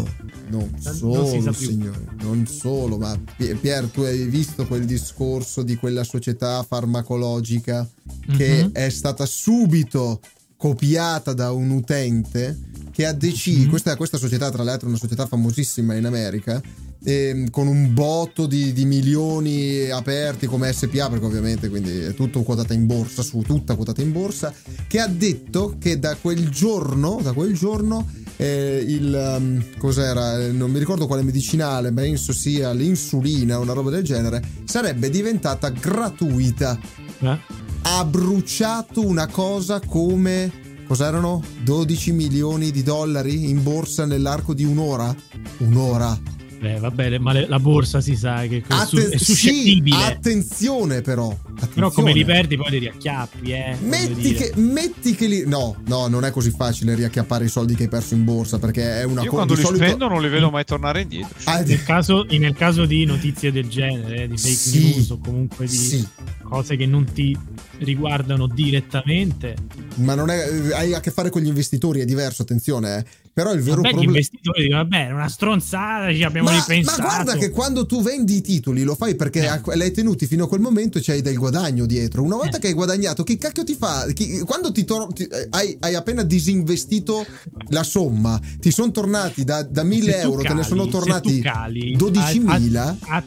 Non 0.49 0.71
solo, 0.79 1.39
non 1.39 1.53
signore, 1.53 2.05
non 2.21 2.45
solo, 2.45 2.97
ma 2.97 3.19
Pier, 3.35 3.85
tu 3.87 4.01
hai 4.01 4.25
visto 4.25 4.67
quel 4.67 4.85
discorso 4.85 5.63
di 5.63 5.75
quella 5.75 6.03
società 6.03 6.61
farmacologica 6.61 7.89
che 8.37 8.57
mm-hmm. 8.57 8.71
è 8.71 8.89
stata 8.89 9.25
subito 9.25 10.19
copiata 10.63 11.33
da 11.33 11.51
un 11.51 11.71
utente 11.71 12.57
che 12.93 13.05
ha 13.05 13.11
deciso, 13.11 13.59
mm-hmm. 13.59 13.69
questa, 13.69 13.97
questa, 13.97 14.17
società 14.17 14.49
tra 14.49 14.63
l'altro 14.63 14.87
è 14.87 14.91
una 14.91 14.97
società 14.97 15.25
famosissima 15.25 15.93
in 15.93 16.05
America, 16.05 16.61
eh, 17.03 17.47
con 17.51 17.67
un 17.67 17.93
botto 17.93 18.45
di, 18.45 18.71
di, 18.71 18.85
milioni 18.85 19.89
aperti 19.89 20.47
come 20.47 20.71
SPA, 20.71 21.09
perché 21.09 21.25
ovviamente 21.25 21.67
quindi 21.67 21.91
è 21.99 22.13
tutto 22.13 22.43
quotata 22.43 22.73
in 22.73 22.85
borsa, 22.85 23.23
su 23.23 23.41
tutta 23.41 23.75
quotata 23.75 24.01
in 24.01 24.13
borsa, 24.13 24.53
che 24.87 25.01
ha 25.01 25.07
detto 25.07 25.75
che 25.77 25.99
da 25.99 26.15
quel 26.15 26.47
giorno, 26.49 27.19
da 27.21 27.33
quel 27.33 27.53
giorno 27.53 28.09
eh, 28.37 28.85
il 28.87 29.35
um, 29.37 29.65
cos'era, 29.77 30.49
non 30.49 30.71
mi 30.71 30.79
ricordo 30.79 31.07
quale 31.07 31.23
medicinale, 31.23 31.91
penso 31.91 32.31
sia 32.31 32.71
l'insulina 32.71 33.59
o 33.59 33.63
una 33.63 33.73
roba 33.73 33.89
del 33.89 34.03
genere, 34.03 34.41
sarebbe 34.63 35.09
diventata 35.09 35.67
gratuita. 35.71 36.79
Eh? 37.19 37.62
Ha 37.85 38.05
bruciato 38.05 39.05
una 39.05 39.27
cosa 39.27 39.79
come 39.81 40.51
cos'erano? 40.87 41.43
12 41.63 42.11
milioni 42.13 42.71
di 42.71 42.81
dollari 42.81 43.49
in 43.49 43.61
borsa 43.61 44.05
nell'arco 44.05 44.53
di 44.53 44.63
un'ora? 44.63 45.13
Un'ora. 45.57 46.17
Beh, 46.59 46.79
vabbè, 46.79 47.17
ma 47.17 47.45
la 47.45 47.59
borsa 47.59 47.99
si 47.99 48.15
sa 48.15 48.45
che 48.47 48.63
Atten- 48.67 49.09
è 49.11 49.17
suscettibile. 49.17 49.97
Sì, 49.97 50.03
attenzione 50.03 51.01
però. 51.01 51.35
Attenzione. 51.53 51.73
Però 51.73 51.91
come 51.91 52.13
li 52.13 52.25
perdi 52.25 52.57
poi 52.57 52.71
li 52.71 52.77
riacchiappi, 52.79 53.51
eh. 53.51 53.77
Metti 53.81 54.33
che, 54.33 54.51
metti 54.55 55.15
che, 55.15 55.27
li... 55.27 55.43
No, 55.45 55.75
no, 55.85 56.07
non 56.07 56.25
è 56.25 56.31
così 56.31 56.51
facile 56.51 56.95
riacchiappare 56.95 57.45
i 57.45 57.47
soldi 57.47 57.75
che 57.75 57.83
hai 57.83 57.89
perso 57.89 58.15
in 58.15 58.23
borsa 58.23 58.59
perché 58.59 58.99
è 58.99 59.03
una 59.03 59.15
cosa... 59.15 59.25
Io 59.25 59.31
quando 59.31 59.53
li 59.53 59.61
solito... 59.61 59.83
spendo 59.83 60.07
non 60.07 60.21
li 60.21 60.29
vedo 60.29 60.49
mai 60.49 60.65
tornare 60.65 61.01
indietro. 61.01 61.35
Ah, 61.45 61.61
nel, 61.61 61.83
caso, 61.83 62.23
nel 62.23 62.55
caso 62.55 62.85
di 62.85 63.05
notizie 63.05 63.51
del 63.51 63.67
genere, 63.67 64.27
di 64.27 64.37
fake 64.37 64.53
sì, 64.53 64.95
news 64.95 65.09
o 65.11 65.19
comunque 65.19 65.65
di 65.65 65.75
sì. 65.75 66.07
cose 66.43 66.75
che 66.75 66.85
non 66.85 67.05
ti 67.11 67.37
riguardano 67.79 68.47
direttamente. 68.47 69.55
Ma 69.95 70.15
non 70.15 70.29
è, 70.29 70.71
hai 70.73 70.93
a 70.93 70.99
che 70.99 71.11
fare 71.11 71.29
con 71.29 71.41
gli 71.41 71.47
investitori, 71.47 72.01
è 72.01 72.05
diverso, 72.05 72.41
attenzione. 72.41 72.97
Eh. 72.97 73.05
Però 73.33 73.51
il 73.51 73.61
vero 73.61 73.81
problema. 73.81 73.99
Gli 73.99 74.05
investitori 74.05 74.63
dicono, 74.63 74.83
vabbè, 74.83 75.07
è 75.07 75.11
una 75.11 75.27
stronzata, 75.27 76.13
ci 76.13 76.23
abbiamo 76.23 76.49
ma, 76.49 76.55
ripensato. 76.55 77.01
Ma 77.01 77.07
guarda 77.07 77.35
che 77.35 77.49
quando 77.49 77.85
tu 77.85 78.03
vendi 78.03 78.35
i 78.35 78.41
titoli 78.41 78.83
lo 78.83 78.93
fai 78.93 79.15
perché 79.15 79.45
eh. 79.45 79.75
l'hai 79.75 79.91
tenuti 79.91 80.27
fino 80.27 80.43
a 80.43 80.47
quel 80.47 80.61
momento 80.61 80.99
e 80.99 81.01
c'hai 81.01 81.21
del 81.21 81.37
guadagno 81.43 81.85
dietro. 81.85 82.23
Una 82.23 82.37
volta 82.37 82.57
eh. 82.57 82.59
che 82.59 82.67
hai 82.67 82.73
guadagnato, 82.73 83.23
che 83.23 83.37
cacchio 83.37 83.63
ti 83.63 83.75
fa? 83.75 84.05
Chi, 84.13 84.39
quando 84.39 84.71
ti, 84.71 84.85
tor- 84.85 85.11
ti 85.13 85.27
hai, 85.49 85.75
hai, 85.79 85.95
appena 85.95 86.23
disinvestito 86.23 87.25
la 87.69 87.83
somma, 87.83 88.39
ti 88.59 88.71
sono 88.71 88.91
tornati 88.91 89.43
da, 89.43 89.61
da 89.63 89.83
1000 89.83 90.19
euro, 90.21 90.41
cali, 90.41 90.47
te 90.47 90.53
ne 90.53 90.63
sono 90.63 90.87
tornati 90.87 91.41
12.000. 91.41 92.77
A, 92.77 92.97
a, 93.15 93.23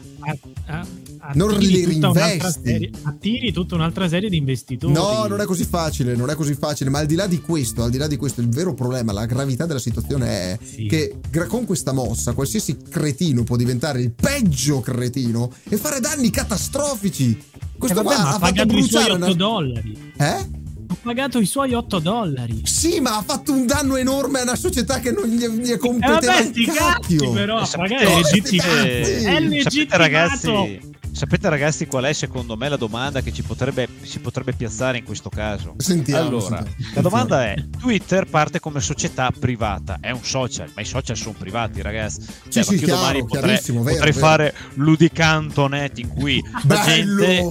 a, 0.65 0.85
a, 1.19 1.31
non 1.35 1.51
li 1.53 1.85
reinvesti. 1.85 2.91
attiri 3.03 3.53
tutta 3.53 3.75
un'altra 3.75 4.09
serie 4.09 4.29
di 4.29 4.35
investitori. 4.37 4.91
No, 4.91 5.25
non 5.27 5.39
è 5.39 5.45
così 5.45 5.63
facile, 5.63 6.15
non 6.15 6.29
è 6.29 6.35
così 6.35 6.53
facile. 6.53 6.89
Ma 6.89 6.99
al 6.99 7.05
di 7.05 7.15
là 7.15 7.27
di 7.27 7.39
questo, 7.39 7.83
al 7.83 7.89
di 7.89 7.97
là 7.97 8.07
di 8.07 8.17
questo, 8.17 8.41
il 8.41 8.49
vero 8.49 8.73
problema, 8.73 9.13
la 9.13 9.25
gravità 9.25 9.65
della 9.65 9.79
situazione 9.79 10.27
è 10.27 10.59
sì. 10.61 10.87
che 10.87 11.19
con 11.47 11.65
questa 11.65 11.93
mossa 11.93 12.33
qualsiasi 12.33 12.77
cretino 12.89 13.43
può 13.43 13.55
diventare 13.55 14.01
il 14.01 14.11
peggio 14.11 14.81
cretino 14.81 15.51
e 15.69 15.77
fare 15.77 15.99
danni 15.99 16.29
catastrofici. 16.29 17.41
Questo 17.77 17.99
eh 17.99 18.03
vabbè, 18.03 18.15
qua 18.15 18.35
ha 18.35 18.39
fatto 18.39 18.65
bruciare 18.65 19.11
8 19.11 19.15
una... 19.15 19.33
dollari. 19.33 20.13
Eh? 20.17 20.56
Ha 20.97 20.99
pagato 21.03 21.39
i 21.39 21.45
suoi 21.45 21.73
8 21.73 21.99
dollari. 21.99 22.61
Sì, 22.65 22.99
ma 22.99 23.17
ha 23.17 23.21
fatto 23.21 23.53
un 23.53 23.65
danno 23.67 23.95
enorme 23.97 24.39
a 24.39 24.43
una 24.43 24.55
società 24.55 24.99
che 24.99 25.11
non 25.11 25.25
gli, 25.25 25.45
gli 25.47 25.69
è 25.69 25.77
competeva 25.77 26.39
eh 26.39 26.43
vabbè, 26.45 26.73
cacchio. 26.73 27.31
però, 27.31 27.63
sapete, 27.63 27.95
è 27.97 28.15
legittimato. 28.15 28.81
È 28.81 29.39
legittimato. 29.39 29.97
Ragazzi, 29.97 30.79
sapete 31.11 31.49
ragazzi 31.49 31.85
qual 31.85 32.05
è 32.05 32.13
secondo 32.13 32.57
me 32.57 32.67
la 32.67 32.77
domanda 32.77 33.21
che 33.21 33.31
ci 33.31 33.43
potrebbe, 33.43 33.87
si 34.01 34.19
potrebbe 34.19 34.53
piazzare 34.53 34.97
in 34.97 35.03
questo 35.03 35.29
caso? 35.29 35.75
Sentiamo. 35.77 36.27
Allora, 36.27 36.57
sentiamo. 36.57 36.93
la 36.95 37.01
domanda 37.01 37.45
è, 37.45 37.55
Twitter 37.79 38.25
parte 38.25 38.59
come 38.59 38.81
società 38.81 39.31
privata, 39.31 39.99
è 40.01 40.09
un 40.11 40.23
social, 40.23 40.71
ma 40.75 40.81
i 40.81 40.85
social 40.85 41.15
sono 41.15 41.35
privati 41.37 41.81
ragazzi. 41.81 42.21
Cioè, 42.49 42.63
sì, 42.63 42.77
sì, 42.77 42.85
chiaro, 42.85 42.99
domani 42.99 43.25
potrei, 43.25 43.59
vero, 43.63 43.83
potrei 43.83 43.99
vero. 43.99 44.13
fare 44.13 44.53
ludicantonet 44.73 45.99
in 45.99 46.07
cui 46.07 46.43
la 46.67 46.81
gente 46.83 47.45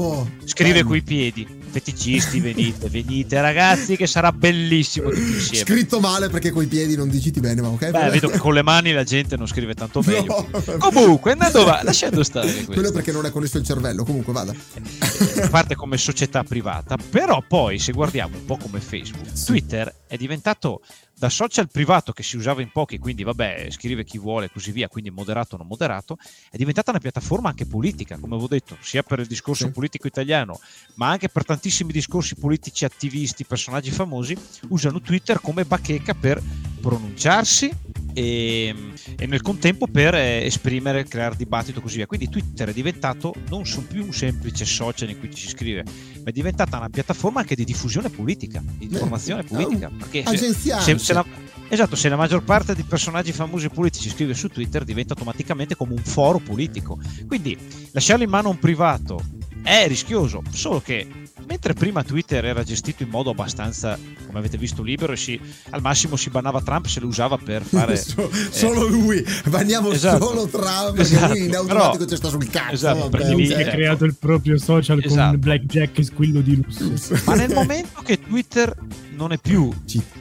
scrive 0.44 0.72
Bello. 0.72 0.88
coi 0.88 1.02
piedi 1.02 1.64
feticisti, 1.76 2.40
venite, 2.40 2.88
venite 2.88 3.38
ragazzi 3.42 3.96
che 3.96 4.06
sarà 4.06 4.32
bellissimo 4.32 5.10
tutti 5.10 5.20
insieme. 5.20 5.64
Scritto 5.64 6.00
male 6.00 6.30
perché 6.30 6.50
coi 6.50 6.66
piedi 6.66 6.96
non 6.96 7.10
digiti 7.10 7.38
bene, 7.38 7.60
ma 7.60 7.68
ok? 7.68 7.90
Beh, 7.90 8.08
vedo 8.08 8.28
che 8.28 8.38
con 8.38 8.54
le 8.54 8.62
mani 8.62 8.92
la 8.92 9.04
gente 9.04 9.36
non 9.36 9.46
scrive 9.46 9.74
tanto 9.74 10.00
meglio. 10.02 10.48
No. 10.50 10.78
Comunque, 10.78 11.32
andando 11.32 11.64
va, 11.64 11.82
lasciando 11.82 12.24
stare 12.24 12.50
questo. 12.50 12.72
Quello 12.72 12.92
perché 12.92 13.12
non 13.12 13.26
è 13.26 13.30
connesso 13.30 13.58
il 13.58 13.64
cervello, 13.64 14.04
comunque 14.04 14.32
vada. 14.32 14.54
Eh, 14.54 15.48
parte 15.50 15.74
come 15.74 15.98
società 15.98 16.42
privata, 16.44 16.96
però 16.96 17.44
poi 17.46 17.78
se 17.78 17.92
guardiamo 17.92 18.38
un 18.38 18.44
po' 18.46 18.56
come 18.56 18.80
Facebook, 18.80 19.30
Twitter 19.44 19.92
è 20.06 20.16
diventato 20.16 20.80
da 21.18 21.30
social 21.30 21.68
privato 21.70 22.12
che 22.12 22.22
si 22.22 22.36
usava 22.36 22.60
in 22.60 22.70
pochi, 22.70 22.98
quindi 22.98 23.22
vabbè, 23.22 23.68
scrive 23.70 24.04
chi 24.04 24.18
vuole 24.18 24.46
e 24.46 24.50
così 24.52 24.70
via, 24.70 24.86
quindi 24.88 25.08
moderato 25.08 25.54
o 25.54 25.58
non 25.58 25.66
moderato, 25.66 26.18
è 26.50 26.58
diventata 26.58 26.90
una 26.90 27.00
piattaforma 27.00 27.48
anche 27.48 27.64
politica, 27.64 28.18
come 28.18 28.34
avevo 28.34 28.48
detto, 28.48 28.76
sia 28.80 29.02
per 29.02 29.20
il 29.20 29.26
discorso 29.26 29.66
sì. 29.66 29.72
politico 29.72 30.06
italiano, 30.06 30.60
ma 30.94 31.08
anche 31.08 31.30
per 31.30 31.46
tantissimi 31.46 31.90
discorsi 31.90 32.34
politici, 32.34 32.84
attivisti, 32.84 33.46
personaggi 33.46 33.90
famosi, 33.90 34.36
usano 34.68 35.00
Twitter 35.00 35.40
come 35.40 35.64
bacheca 35.64 36.12
per 36.12 36.42
pronunciarsi 36.86 37.68
e, 38.14 38.72
e, 39.18 39.26
nel 39.26 39.42
contempo 39.42 39.88
per 39.88 40.14
eh, 40.14 40.44
esprimere, 40.44 41.02
creare 41.02 41.34
dibattito 41.34 41.80
e 41.80 41.82
così 41.82 41.96
via. 41.96 42.06
Quindi 42.06 42.28
Twitter 42.28 42.68
è 42.68 42.72
diventato 42.72 43.34
non 43.48 43.64
più 43.88 44.04
un 44.04 44.12
semplice 44.12 44.64
social 44.64 45.10
in 45.10 45.18
cui 45.18 45.34
ci 45.34 45.42
si 45.42 45.48
scrive, 45.48 45.82
ma 45.82 46.30
è 46.30 46.30
diventata 46.30 46.76
una 46.76 46.88
piattaforma 46.88 47.40
anche 47.40 47.56
di 47.56 47.64
diffusione 47.64 48.08
politica, 48.08 48.62
di 48.64 48.84
informazione 48.84 49.42
politica. 49.42 49.90
Perché 49.98 50.24
se, 50.36 50.52
se, 50.54 50.98
se 50.98 51.12
la, 51.12 51.26
esatto, 51.68 51.96
se 51.96 52.08
la 52.08 52.16
maggior 52.16 52.44
parte 52.44 52.76
dei 52.76 52.84
personaggi 52.84 53.32
famosi 53.32 53.68
politici 53.68 54.08
scrive 54.08 54.34
su 54.34 54.48
Twitter 54.48 54.84
diventa 54.84 55.14
automaticamente 55.14 55.74
come 55.74 55.92
un 55.92 56.04
foro 56.04 56.38
politico. 56.38 57.00
Quindi 57.26 57.58
lasciarlo 57.90 58.22
in 58.22 58.30
mano 58.30 58.46
a 58.46 58.52
un 58.52 58.60
privato 58.60 59.20
è 59.64 59.88
rischioso, 59.88 60.40
solo 60.52 60.80
che 60.80 61.25
mentre 61.46 61.72
prima 61.74 62.02
Twitter 62.02 62.44
era 62.44 62.62
gestito 62.62 63.02
in 63.02 63.08
modo 63.08 63.30
abbastanza, 63.30 63.98
come 64.26 64.38
avete 64.38 64.58
visto, 64.58 64.82
libero 64.82 65.12
e 65.12 65.16
si, 65.16 65.40
al 65.70 65.80
massimo 65.80 66.16
si 66.16 66.28
bannava 66.30 66.60
Trump 66.60 66.86
se 66.86 67.00
lo 67.00 67.06
usava 67.06 67.38
per 67.38 67.62
fare... 67.62 67.96
so, 67.96 68.30
eh, 68.30 68.48
solo 68.50 68.86
lui, 68.86 69.24
banniamo 69.48 69.90
esatto, 69.90 70.26
solo 70.26 70.46
Trump 70.46 70.96
perché 70.96 71.14
esatto, 71.14 71.32
lui 71.32 71.44
in 71.44 71.54
automatico 71.54 72.04
però, 72.04 72.10
ci 72.10 72.16
sta 72.16 72.28
sul 72.28 72.48
cazzo. 72.50 72.74
Esatto, 72.74 73.08
vabbè, 73.08 73.30
lui 73.30 73.50
okay. 73.50 73.62
ha 73.62 73.70
creato 73.70 74.04
il 74.04 74.14
proprio 74.16 74.58
social 74.58 74.98
esatto. 75.02 75.30
con 75.30 75.40
Blackjack 75.40 75.98
e 75.98 76.02
squillo 76.02 76.40
di 76.40 76.62
lusso. 76.62 77.20
Ma 77.24 77.34
nel 77.34 77.52
momento 77.52 78.02
che 78.02 78.20
Twitter 78.20 78.74
non 79.10 79.32
è 79.32 79.38
più 79.38 79.72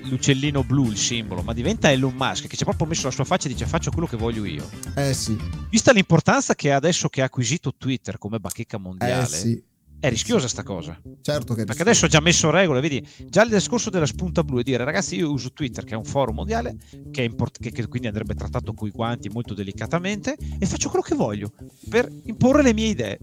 l'uccellino 0.04 0.64
blu 0.64 0.90
il 0.90 0.98
simbolo, 0.98 1.42
ma 1.42 1.54
diventa 1.54 1.92
Elon 1.92 2.14
Musk 2.16 2.48
che 2.48 2.56
ci 2.56 2.64
ha 2.64 2.66
proprio 2.66 2.88
messo 2.88 3.06
la 3.06 3.12
sua 3.12 3.26
faccia 3.26 3.48
e 3.48 3.52
dice 3.52 3.66
faccio 3.66 3.92
quello 3.92 4.08
che 4.08 4.16
voglio 4.16 4.46
io. 4.46 4.70
Eh 4.96 5.14
sì. 5.14 5.38
Vista 5.70 5.92
l'importanza 5.92 6.56
che 6.56 6.72
ha 6.72 6.76
adesso 6.78 7.10
che 7.10 7.22
ha 7.22 7.26
acquisito 7.26 7.74
Twitter 7.78 8.18
come 8.18 8.40
bacheca 8.40 8.78
mondiale. 8.78 9.24
Eh 9.24 9.28
sì 9.28 9.64
è 10.00 10.10
rischiosa 10.10 10.48
sta 10.48 10.64
cosa. 10.64 11.00
Certo 11.22 11.54
che 11.54 11.64
Perché 11.66 11.82
adesso 11.82 12.06
ho 12.06 12.08
già 12.08 12.20
messo 12.20 12.50
regole, 12.50 12.82
vedi, 12.82 13.06
già 13.28 13.44
il 13.44 13.50
discorso 13.50 13.90
della 13.90 14.06
spunta 14.06 14.44
blu 14.44 14.60
è 14.60 14.64
dire 14.64 14.84
ragazzi 14.84 15.16
io 15.16 15.32
uso 15.32 15.52
Twitter 15.52 15.84
che 15.84 15.94
è 15.94 15.98
un 15.98 16.04
forum 16.04 16.36
mondiale 16.36 16.76
che, 17.12 17.24
import- 17.24 17.60
che, 17.60 17.72
che 17.72 17.88
quindi 17.88 18.08
andrebbe 18.08 18.36
trattato 18.36 18.74
coi 18.74 18.92
guanti 18.92 19.30
molto 19.30 19.54
delicatamente 19.54 20.36
e 20.60 20.66
faccio 20.66 20.90
quello 20.90 21.04
che 21.04 21.16
voglio 21.16 21.52
per 21.90 22.12
imporre 22.26 22.62
le 22.62 22.74
mie 22.74 22.88
idee. 22.88 23.20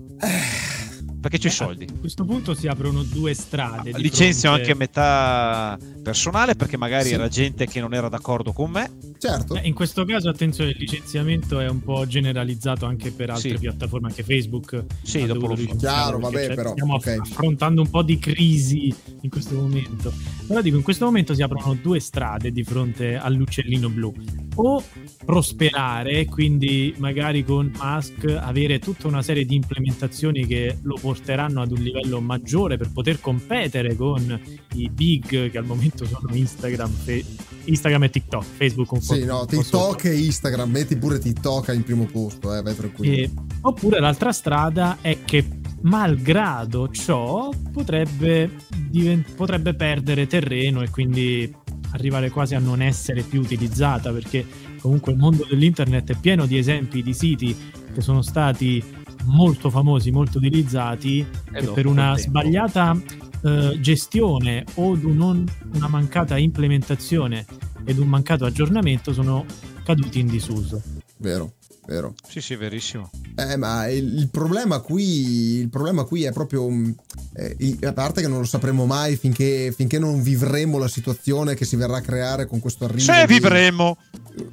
Perché 1.23 1.39
c'è 1.39 1.47
i 1.47 1.53
soldi. 1.53 1.87
A 1.89 2.01
questo 2.01 2.25
punto 2.25 2.53
si 2.53 2.67
aprono 2.67 3.05
due 3.05 3.33
strade. 3.33 3.93
Licenzio 3.95 4.51
fronte... 4.51 4.61
anche 4.63 4.75
metà 4.75 5.79
personale 6.03 6.57
perché 6.57 6.77
magari 6.77 7.09
sì. 7.11 7.15
era 7.15 7.29
gente 7.29 7.67
che 7.69 7.79
non 7.79 7.95
era 7.95 8.09
d'accordo 8.09 8.53
con 8.53 8.73
me. 8.73 8.91
Certo. 9.19 9.55
Eh, 9.55 9.69
in 9.69 9.73
questo 9.73 10.05
caso, 10.05 10.29
attenzione, 10.29 10.71
il 10.71 10.77
licenziamento 10.81 11.61
è 11.61 11.69
un 11.69 11.81
po' 11.81 12.05
generalizzato 12.09 12.87
anche 12.87 13.13
per 13.13 13.31
altre 13.31 13.51
sì. 13.51 13.59
piattaforme, 13.59 14.09
anche 14.09 14.25
Facebook. 14.25 14.85
Sì, 15.03 15.25
dopo 15.25 15.47
lo 15.47 15.55
so. 15.55 15.77
Chiaro, 15.77 16.19
vabbè, 16.19 16.47
cioè, 16.47 16.55
però. 16.57 16.73
Stiamo 16.73 16.95
okay. 16.95 17.19
affrontando 17.19 17.83
un 17.83 17.91
po' 17.91 18.03
di 18.03 18.19
crisi 18.19 18.93
in 19.21 19.31
questo 19.31 19.55
momento. 19.55 20.13
Però 20.49 20.61
dico, 20.61 20.77
in 20.77 20.83
questo 20.83 21.05
momento 21.05 21.35
si 21.35 21.43
aprono 21.43 21.79
due 21.81 22.01
strade 22.01 22.51
di 22.51 22.65
fronte 22.65 23.17
all'uccellino 23.17 23.89
blu. 23.89 24.13
O 24.57 24.83
prosperare, 25.25 26.25
quindi 26.27 26.95
magari 26.99 27.45
con 27.45 27.73
Musk 27.79 28.25
avere 28.25 28.79
tutta 28.79 29.07
una 29.07 29.23
serie 29.23 29.45
di 29.45 29.55
implementazioni 29.55 30.47
che 30.47 30.79
lo 30.83 30.97
porteranno 31.01 31.63
ad 31.63 31.71
un 31.71 31.81
livello 31.83 32.21
maggiore 32.21 32.77
per 32.77 32.91
poter 32.91 33.21
competere 33.21 33.95
con 33.95 34.41
i 34.75 34.89
big 34.91 35.51
che 35.51 35.59
al 35.59 35.65
momento 35.65 36.05
sono 36.05 36.35
Instagram, 36.35 36.91
fe- 36.91 37.25
Instagram 37.65 38.05
e 38.05 38.11
TikTok, 38.11 38.45
Facebook 38.45 38.93
un 38.93 38.99
po'. 38.99 39.15
Sì, 39.15 39.25
no, 39.25 39.45
TikTok 39.47 40.05
e 40.05 40.19
Instagram, 40.19 40.71
metti 40.71 40.97
pure 40.97 41.19
TikTok 41.19 41.73
in 41.75 41.85
primo 41.85 42.05
posto, 42.07 42.55
eh, 42.55 42.63
vai 42.63 42.75
tranquillo. 42.75 43.15
E, 43.15 43.31
oppure 43.61 44.01
l'altra 44.01 44.33
strada 44.33 44.99
è 45.01 45.19
che 45.25 45.61
malgrado 45.83 46.89
ciò 46.91 47.51
potrebbe, 47.73 48.51
divent- 48.89 49.35
potrebbe 49.35 49.75
perdere 49.75 50.27
terreno 50.27 50.83
e 50.83 50.91
quindi 50.91 51.61
arrivare 51.93 52.31
quasi 52.31 52.55
a 52.55 52.59
non 52.59 52.81
essere 52.81 53.23
più 53.23 53.41
utilizzata 53.41 54.13
perché 54.13 54.47
comunque 54.83 55.12
il 55.12 55.18
mondo 55.18 55.47
dell'internet 55.49 56.11
è 56.11 56.16
pieno 56.18 56.45
di 56.45 56.59
esempi 56.59 57.03
di 57.03 57.14
siti 57.14 57.57
che 57.95 58.01
sono 58.01 58.21
stati 58.21 58.83
molto 59.25 59.71
famosi, 59.71 60.11
molto 60.11 60.38
utilizzati 60.38 61.25
e 61.53 61.66
per 61.68 61.87
una 61.87 62.18
sbagliata 62.18 63.01
eh, 63.42 63.79
gestione 63.81 64.64
o 64.75 64.97
non, 65.01 65.49
una 65.75 65.88
mancata 65.88 66.37
implementazione 66.37 67.47
ed 67.85 67.99
un 67.99 68.09
mancato 68.09 68.45
aggiornamento 68.45 69.12
sono 69.12 69.47
caduti 69.85 70.18
in 70.18 70.27
disuso. 70.27 70.83
Vero, 71.18 71.53
vero. 71.87 72.14
Sì, 72.29 72.40
sì, 72.40 72.57
verissimo. 72.57 73.11
Eh, 73.37 73.57
ma 73.57 73.88
il, 73.88 74.18
il, 74.18 74.29
problema 74.29 74.81
qui, 74.81 75.59
il 75.61 75.68
problema 75.68 76.05
qui 76.05 76.25
è 76.25 76.33
proprio, 76.33 76.68
mm, 76.68 76.90
eh, 77.35 77.57
il, 77.61 77.79
a 77.87 77.92
parte 77.92 78.21
che 78.21 78.29
non 78.29 78.38
lo 78.38 78.45
sapremo 78.45 78.87
mai 78.87 79.16
finché, 79.16 79.73
finché, 79.75 79.99
non 79.99 80.21
vivremo 80.21 80.79
la 80.79 80.88
situazione 80.88 81.55
che 81.55 81.64
si 81.64 81.77
verrà 81.77 81.99
a 81.99 82.01
creare 82.01 82.47
con 82.47 82.61
questo 82.61 82.85
arrivo. 82.85 83.01
Se 83.01 83.25
di... 83.27 83.33
vivremo! 83.33 83.97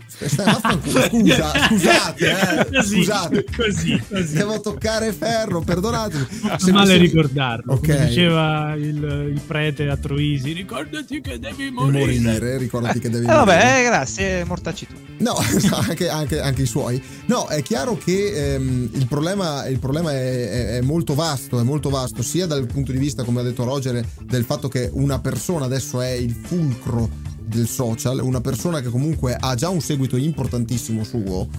Scusa, 0.07 1.51
scusate, 1.67 2.29
eh, 2.29 2.67
così, 2.71 2.95
scusate. 2.97 3.45
Così, 3.55 4.01
così. 4.09 4.33
Devo 4.33 4.59
toccare 4.59 5.13
ferro, 5.13 5.61
perdonatemi. 5.61 6.27
Se 6.57 6.71
male 6.71 6.93
se... 6.93 6.97
ricordarlo. 6.97 7.73
Okay. 7.73 7.95
Come 7.95 8.07
diceva 8.07 8.73
il, 8.75 9.31
il, 9.33 9.41
prete 9.45 9.87
a 9.89 9.95
Troisi, 9.95 10.51
ricordati 10.51 11.21
che 11.21 11.39
devi 11.39 11.71
morire. 11.71 12.19
morire 12.19 12.57
ricordati 12.57 12.99
che 12.99 13.09
devi 13.09 13.25
eh, 13.25 13.27
morire. 13.27 13.45
Vabbè, 13.45 13.79
eh, 13.79 13.83
grazie, 13.83 14.43
mortaci 14.43 14.87
tu. 14.87 14.93
No, 15.19 15.35
anche, 15.71 16.07
anche, 16.07 16.39
anche, 16.39 16.61
i 16.61 16.65
suoi. 16.65 17.01
No, 17.25 17.47
è 17.47 17.61
chiaro 17.61 17.97
che 17.97 18.53
ehm, 18.53 18.89
il 18.93 19.05
problema, 19.05 19.65
il 19.67 19.77
problema 19.77 20.13
è, 20.13 20.49
è, 20.49 20.67
è, 20.77 20.81
molto 20.81 21.13
vasto, 21.13 21.59
è 21.59 21.63
molto 21.63 21.89
vasto, 21.89 22.21
sia 22.21 22.45
dal 22.45 22.65
punto 22.67 22.93
di 22.93 22.97
vista, 22.97 23.23
come 23.23 23.41
ha 23.41 23.43
detto 23.43 23.65
Roger, 23.65 24.01
del 24.23 24.45
fatto 24.45 24.69
che 24.69 24.89
una 24.93 25.19
persona 25.19 25.65
adesso 25.65 25.99
è 25.99 26.11
il 26.11 26.31
fulcro 26.31 27.09
del 27.49 27.67
social, 27.67 28.19
una 28.19 28.41
persona 28.41 28.79
che 28.79 28.89
comunque 28.89 29.35
ha 29.37 29.55
già 29.55 29.69
un 29.69 29.81
seguito 29.81 30.15
importantissimo 30.15 31.03
suo, 31.03 31.49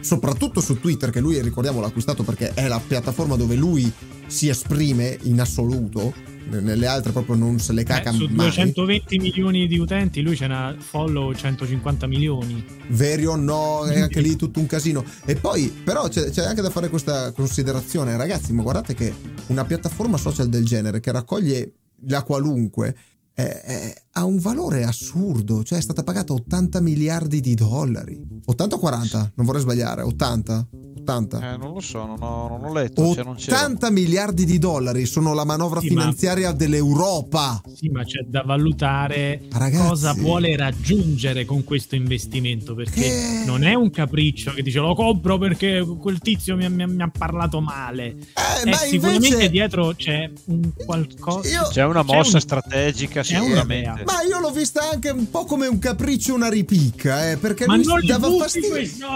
soprattutto 0.00 0.60
su 0.60 0.80
Twitter, 0.80 1.10
che 1.10 1.20
lui 1.20 1.40
ricordiamo 1.42 1.80
l'ha 1.80 1.88
acquistato 1.88 2.22
perché 2.22 2.54
è 2.54 2.68
la 2.68 2.80
piattaforma 2.80 3.36
dove 3.36 3.56
lui 3.56 3.92
si 4.26 4.48
esprime 4.48 5.18
in 5.22 5.40
assoluto 5.40 6.34
nelle 6.48 6.86
altre 6.86 7.12
proprio 7.12 7.34
non 7.34 7.58
se 7.58 7.72
le 7.72 7.82
caca 7.82 8.10
eh, 8.10 8.14
su 8.14 8.26
mai. 8.26 8.46
220 8.46 9.18
milioni 9.18 9.66
di 9.66 9.78
utenti 9.78 10.22
lui 10.22 10.36
ce 10.36 10.46
n'ha 10.46 10.76
follow 10.78 11.34
150 11.34 12.06
milioni. 12.06 12.64
Vero 12.88 13.32
o 13.32 13.36
no 13.36 13.84
è 13.84 14.00
anche 14.00 14.20
lì 14.20 14.36
tutto 14.36 14.60
un 14.60 14.66
casino. 14.66 15.04
E 15.24 15.34
poi 15.34 15.68
però 15.68 16.08
c'è, 16.08 16.30
c'è, 16.30 16.44
anche 16.44 16.62
da 16.62 16.70
fare 16.70 16.88
questa 16.88 17.32
considerazione. 17.32 18.16
Ragazzi 18.16 18.52
ma 18.52 18.62
guardate 18.62 18.94
che 18.94 19.12
una 19.46 19.64
piattaforma 19.64 20.16
social 20.16 20.48
del 20.48 20.64
genere 20.64 21.00
che 21.00 21.10
raccoglie 21.10 21.72
la 22.06 22.22
qualunque 22.22 22.94
è, 23.32 23.42
è, 23.42 24.02
ha 24.18 24.24
un 24.24 24.38
valore 24.38 24.84
assurdo, 24.84 25.62
cioè 25.62 25.78
è 25.78 25.82
stata 25.82 26.02
pagata 26.02 26.32
80 26.32 26.80
miliardi 26.80 27.40
di 27.40 27.54
dollari. 27.54 28.18
80 28.46 28.74
o 28.74 28.78
40? 28.78 29.32
Non 29.34 29.44
vorrei 29.46 29.60
sbagliare, 29.60 30.02
80? 30.02 30.68
80? 31.06 31.52
Eh, 31.52 31.56
non 31.56 31.72
lo 31.72 31.80
so, 31.80 32.04
non 32.04 32.16
ho, 32.20 32.48
non 32.48 32.64
ho 32.64 32.72
letto. 32.72 33.02
80 33.04 33.90
miliardi 33.90 34.44
di 34.44 34.58
dollari 34.58 35.06
sono 35.06 35.34
la 35.34 35.44
manovra 35.44 35.80
sì, 35.80 35.88
finanziaria 35.88 36.48
ma... 36.48 36.56
dell'Europa. 36.56 37.62
Sì, 37.72 37.88
ma 37.88 38.02
c'è 38.04 38.22
da 38.26 38.42
valutare 38.42 39.42
Ragazzi. 39.52 39.88
cosa 39.88 40.12
vuole 40.14 40.56
raggiungere 40.56 41.44
con 41.44 41.62
questo 41.62 41.94
investimento. 41.94 42.74
Perché 42.74 43.00
che... 43.02 43.42
non 43.44 43.62
è 43.62 43.74
un 43.74 43.90
capriccio 43.90 44.52
che 44.52 44.62
dice 44.62 44.80
lo 44.80 44.94
compro 44.94 45.38
perché 45.38 45.86
quel 45.98 46.18
tizio 46.18 46.56
mi, 46.56 46.68
mi, 46.68 46.86
mi 46.86 47.02
ha 47.02 47.10
parlato 47.16 47.60
male. 47.60 48.16
Eh, 48.64 48.68
ma 48.68 48.76
sicuramente 48.76 49.26
invece... 49.28 49.50
dietro 49.50 49.94
c'è 49.94 50.30
un 50.46 50.72
qualcosa. 50.74 51.48
Io... 51.48 51.68
C'è 51.68 51.84
una 51.84 52.02
mossa 52.02 52.22
c'è 52.22 52.34
un... 52.34 52.40
strategica, 52.40 53.22
sicuramente. 53.22 54.04
Ma 54.06 54.22
io 54.22 54.38
l'ho 54.38 54.52
vista 54.52 54.88
anche 54.88 55.10
un 55.10 55.28
po' 55.28 55.44
come 55.44 55.66
un 55.66 55.80
capriccio, 55.80 56.32
una 56.32 56.48
ripicca. 56.48 57.30
Eh, 57.30 57.36
perché 57.38 57.66
ma 57.66 57.76
lui 57.76 58.06
dava 58.06 58.30
fastidio. 58.30 59.08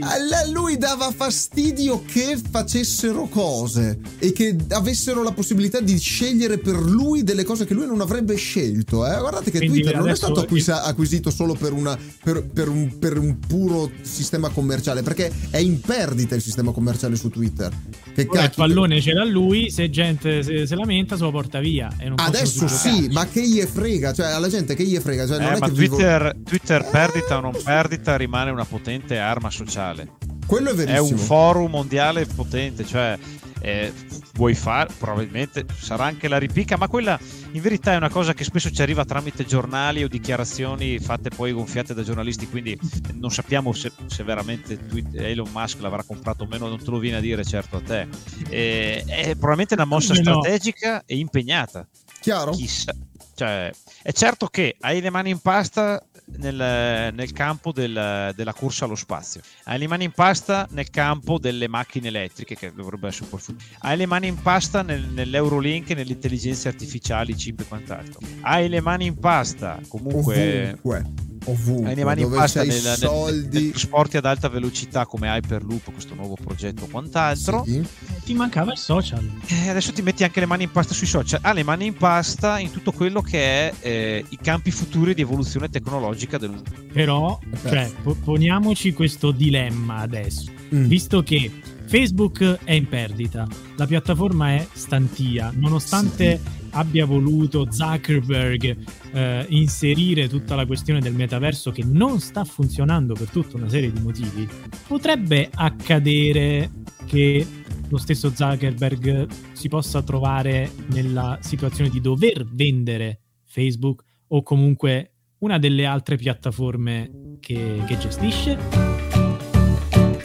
A 0.00 0.50
lui 0.52 0.76
dava 0.76 1.10
fastidio 1.10 2.04
che 2.04 2.38
facessero 2.50 3.28
cose 3.28 3.98
e 4.18 4.32
che 4.32 4.54
avessero 4.70 5.22
la 5.22 5.32
possibilità 5.32 5.80
di 5.80 5.98
scegliere 5.98 6.58
per 6.58 6.76
lui 6.76 7.22
delle 7.22 7.44
cose 7.44 7.64
che 7.64 7.72
lui 7.72 7.86
non 7.86 8.02
avrebbe 8.02 8.36
scelto. 8.36 9.06
Eh? 9.06 9.18
Guardate 9.18 9.50
che 9.50 9.58
Quindi 9.58 9.80
Twitter 9.80 9.98
non 9.98 10.10
è 10.10 10.14
stato 10.14 10.40
acquisa- 10.40 10.82
acquisito 10.82 11.30
solo 11.30 11.54
per, 11.54 11.72
una, 11.72 11.98
per, 12.22 12.44
per, 12.44 12.68
un, 12.68 12.98
per, 12.98 13.16
un, 13.16 13.38
puro 13.38 13.90
sistema 14.02 14.50
commerciale, 14.50 15.02
perché 15.02 15.32
è 15.48 15.58
in 15.58 15.80
perdita 15.80 16.34
il 16.34 16.42
sistema 16.42 16.72
commerciale 16.72 17.16
su 17.16 17.30
Twitter. 17.30 17.72
Che 18.14 18.26
Ora 18.28 18.44
il 18.44 18.52
pallone 18.54 19.00
ce 19.00 19.12
l'ha 19.14 19.24
lui, 19.24 19.70
se 19.70 19.88
gente 19.88 20.42
se, 20.42 20.66
se 20.66 20.74
lamenta 20.74 21.16
se 21.16 21.22
lo 21.22 21.30
porta 21.30 21.58
via. 21.58 21.90
Adesso 22.16 22.68
sì, 22.68 23.08
ma 23.10 23.26
che 23.26 23.46
gli 23.46 23.60
frega? 23.60 24.12
Cioè, 24.12 24.25
alla 24.34 24.48
gente 24.48 24.74
che 24.74 24.84
gli 24.84 24.96
frega? 24.98 25.26
Cioè, 25.26 25.54
eh, 25.54 25.58
ma 25.58 25.68
Twitter, 25.68 26.32
vivo... 26.32 26.44
Twitter 26.44 26.82
eh... 26.82 26.90
perdita 26.90 27.38
o 27.38 27.40
non 27.40 27.56
perdita 27.62 28.16
rimane 28.16 28.50
una 28.50 28.64
potente 28.64 29.18
arma 29.18 29.50
sociale. 29.50 30.12
Quello 30.46 30.70
è 30.70 30.74
verissimo. 30.74 31.06
È 31.06 31.10
un 31.10 31.18
forum 31.18 31.70
mondiale 31.70 32.24
potente, 32.26 32.84
cioè 32.84 33.18
eh, 33.60 33.92
vuoi 34.34 34.54
fare, 34.54 34.92
probabilmente 34.96 35.66
sarà 35.76 36.04
anche 36.04 36.28
la 36.28 36.38
ripicca, 36.38 36.76
ma 36.76 36.86
quella 36.86 37.18
in 37.52 37.60
verità 37.60 37.94
è 37.94 37.96
una 37.96 38.10
cosa 38.10 38.32
che 38.32 38.44
spesso 38.44 38.70
ci 38.70 38.80
arriva 38.80 39.04
tramite 39.04 39.44
giornali 39.44 40.04
o 40.04 40.08
dichiarazioni 40.08 41.00
fatte 41.00 41.30
poi 41.30 41.50
gonfiate 41.52 41.94
da 41.94 42.04
giornalisti, 42.04 42.48
quindi 42.48 42.78
non 43.14 43.30
sappiamo 43.30 43.72
se, 43.72 43.90
se 44.06 44.22
veramente 44.22 44.78
Elon 45.14 45.48
Musk 45.52 45.80
l'avrà 45.80 46.04
comprato 46.04 46.44
o 46.44 46.46
meno, 46.46 46.68
non 46.68 46.78
te 46.78 46.90
lo 46.90 46.98
viene 46.98 47.16
a 47.16 47.20
dire 47.20 47.42
certo 47.44 47.78
a 47.78 47.80
te. 47.80 48.06
Eh, 48.48 49.02
è 49.04 49.30
probabilmente 49.30 49.74
una 49.74 49.84
mossa 49.84 50.14
strategica 50.14 51.02
e 51.04 51.16
impegnata. 51.16 51.88
Chiaro? 52.20 52.52
Chissà. 52.52 52.94
Cioè, 53.36 53.70
è 54.00 54.12
certo 54.12 54.46
che 54.46 54.76
hai 54.80 55.02
le 55.02 55.10
mani 55.10 55.28
in 55.28 55.40
pasta 55.40 56.02
nel, 56.38 57.12
nel 57.12 57.32
campo 57.32 57.70
del, 57.70 58.32
della 58.34 58.52
corsa 58.54 58.86
allo 58.86 58.94
spazio, 58.94 59.42
hai 59.64 59.78
le 59.78 59.86
mani 59.86 60.04
in 60.04 60.12
pasta 60.12 60.66
nel 60.70 60.88
campo 60.88 61.38
delle 61.38 61.68
macchine 61.68 62.08
elettriche, 62.08 62.56
che 62.56 62.72
dovrebbe 62.74 63.08
essere 63.08 63.24
un 63.24 63.30
po' 63.30 63.36
il 63.36 63.56
hai 63.80 63.98
le 63.98 64.06
mani 64.06 64.28
in 64.28 64.40
pasta 64.40 64.80
nel, 64.80 65.02
nell'Eurolink, 65.02 65.90
nelle 65.90 66.12
intelligenze 66.12 66.68
artificiali, 66.68 67.34
chip 67.34 67.60
e 67.60 67.64
quant'altro, 67.66 68.20
hai 68.40 68.70
le 68.70 68.80
mani 68.80 69.04
in 69.04 69.18
pasta 69.18 69.78
comunque. 69.86 70.78
Ovunque 70.82 71.34
ovunque, 71.46 71.88
hai 71.88 71.94
le 71.94 72.04
mani 72.04 72.22
in 72.22 72.30
pasta 72.30 72.64
nel, 72.64 72.80
soldi. 72.80 73.62
Nel, 73.62 73.70
trasporti 73.70 74.16
ad 74.16 74.24
alta 74.24 74.48
velocità 74.48 75.06
come 75.06 75.28
Hyperloop, 75.28 75.92
questo 75.92 76.14
nuovo 76.14 76.34
progetto 76.34 76.84
o 76.84 76.88
quant'altro. 76.88 77.64
Sì. 77.64 77.86
Ti 78.26 78.34
mancava 78.34 78.72
il 78.72 78.78
social. 78.78 79.24
Eh, 79.46 79.68
adesso 79.68 79.92
ti 79.92 80.02
metti 80.02 80.24
anche 80.24 80.40
le 80.40 80.46
mani 80.46 80.64
in 80.64 80.72
pasta 80.72 80.94
sui 80.94 81.06
social. 81.06 81.38
Ha 81.40 81.50
ah, 81.50 81.52
le 81.52 81.62
mani 81.62 81.86
in 81.86 81.94
pasta 81.94 82.58
in 82.58 82.72
tutto 82.72 82.90
quello 82.90 83.22
che 83.22 83.38
è 83.38 83.74
eh, 83.78 84.24
i 84.28 84.38
campi 84.42 84.72
futuri 84.72 85.14
di 85.14 85.22
evoluzione 85.22 85.68
tecnologica 85.68 86.36
del 86.36 86.50
mondo. 86.50 86.68
Però, 86.92 87.38
cioè, 87.62 87.88
poniamoci 88.24 88.92
questo 88.94 89.30
dilemma 89.30 89.98
adesso, 89.98 90.50
mm. 90.74 90.86
visto 90.86 91.22
che 91.22 91.52
Facebook 91.86 92.58
è 92.64 92.72
in 92.72 92.88
perdita, 92.88 93.46
la 93.76 93.86
piattaforma 93.86 94.54
è 94.54 94.66
stantia, 94.72 95.52
nonostante 95.54 96.40
sì 96.42 96.64
abbia 96.76 97.06
voluto 97.06 97.66
Zuckerberg 97.70 98.76
eh, 99.12 99.46
inserire 99.48 100.28
tutta 100.28 100.54
la 100.54 100.66
questione 100.66 101.00
del 101.00 101.14
metaverso 101.14 101.72
che 101.72 101.82
non 101.84 102.20
sta 102.20 102.44
funzionando 102.44 103.14
per 103.14 103.28
tutta 103.30 103.56
una 103.56 103.68
serie 103.68 103.90
di 103.90 104.00
motivi, 104.00 104.46
potrebbe 104.86 105.48
accadere 105.52 106.70
che 107.06 107.46
lo 107.88 107.98
stesso 107.98 108.34
Zuckerberg 108.34 109.26
si 109.52 109.68
possa 109.68 110.02
trovare 110.02 110.70
nella 110.88 111.38
situazione 111.40 111.90
di 111.90 112.00
dover 112.00 112.46
vendere 112.46 113.20
Facebook 113.44 114.02
o 114.28 114.42
comunque 114.42 115.12
una 115.38 115.58
delle 115.58 115.86
altre 115.86 116.16
piattaforme 116.16 117.36
che, 117.40 117.82
che 117.86 117.98
gestisce? 117.98 118.95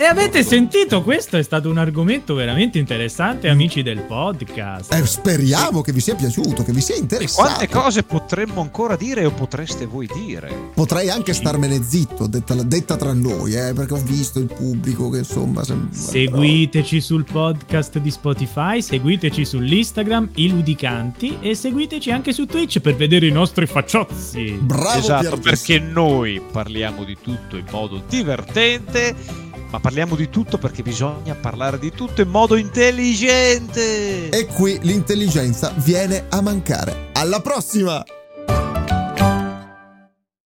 E 0.01 0.05
avete 0.05 0.41
sentito? 0.41 1.03
Questo 1.03 1.37
è 1.37 1.43
stato 1.43 1.69
un 1.69 1.77
argomento 1.77 2.33
veramente 2.33 2.79
interessante, 2.79 3.49
amici 3.49 3.83
del 3.83 4.01
podcast. 4.01 4.91
Eh, 4.91 5.05
speriamo 5.05 5.81
che 5.81 5.91
vi 5.91 5.99
sia 5.99 6.15
piaciuto, 6.15 6.63
che 6.63 6.71
vi 6.71 6.81
sia 6.81 6.95
interessato. 6.95 7.47
quante 7.47 7.67
cose 7.69 8.01
potremmo 8.01 8.61
ancora 8.61 8.95
dire 8.95 9.25
o 9.25 9.31
potreste 9.31 9.85
voi 9.85 10.07
dire? 10.11 10.71
Potrei 10.73 11.11
anche 11.11 11.33
starmene 11.33 11.83
zitto, 11.83 12.25
detta, 12.25 12.55
detta 12.55 12.97
tra 12.97 13.13
noi, 13.13 13.53
eh, 13.53 13.73
perché 13.73 13.93
ho 13.93 14.01
visto 14.01 14.39
il 14.39 14.47
pubblico 14.47 15.11
che 15.11 15.19
insomma. 15.19 15.63
Sembra, 15.63 15.95
seguiteci 15.95 16.95
però... 16.95 17.05
sul 17.05 17.23
podcast 17.31 17.99
di 17.99 18.09
Spotify, 18.09 18.81
seguiteci 18.81 19.45
sull'Instagram, 19.45 20.29
i 20.33 20.49
ludicanti, 20.49 21.37
e 21.41 21.53
seguiteci 21.53 22.09
anche 22.09 22.33
su 22.33 22.47
Twitch 22.47 22.79
per 22.79 22.95
vedere 22.95 23.27
i 23.27 23.31
nostri 23.31 23.67
facciozzi. 23.67 24.57
Bravo, 24.59 24.97
esatto, 24.97 25.37
perché 25.37 25.77
noi 25.77 26.41
parliamo 26.51 27.03
di 27.03 27.15
tutto 27.21 27.55
in 27.55 27.65
modo 27.69 28.01
divertente 28.09 29.50
ma 29.71 29.79
parliamo 29.79 30.15
di 30.15 30.29
tutto 30.29 30.57
perché 30.57 30.83
bisogna 30.83 31.33
parlare 31.33 31.79
di 31.79 31.91
tutto 31.91 32.21
in 32.21 32.29
modo 32.29 32.55
intelligente. 32.55 34.29
E 34.29 34.45
qui 34.45 34.77
l'intelligenza 34.81 35.73
viene 35.77 36.25
a 36.29 36.41
mancare. 36.41 37.09
Alla 37.13 37.39
prossima! 37.39 38.03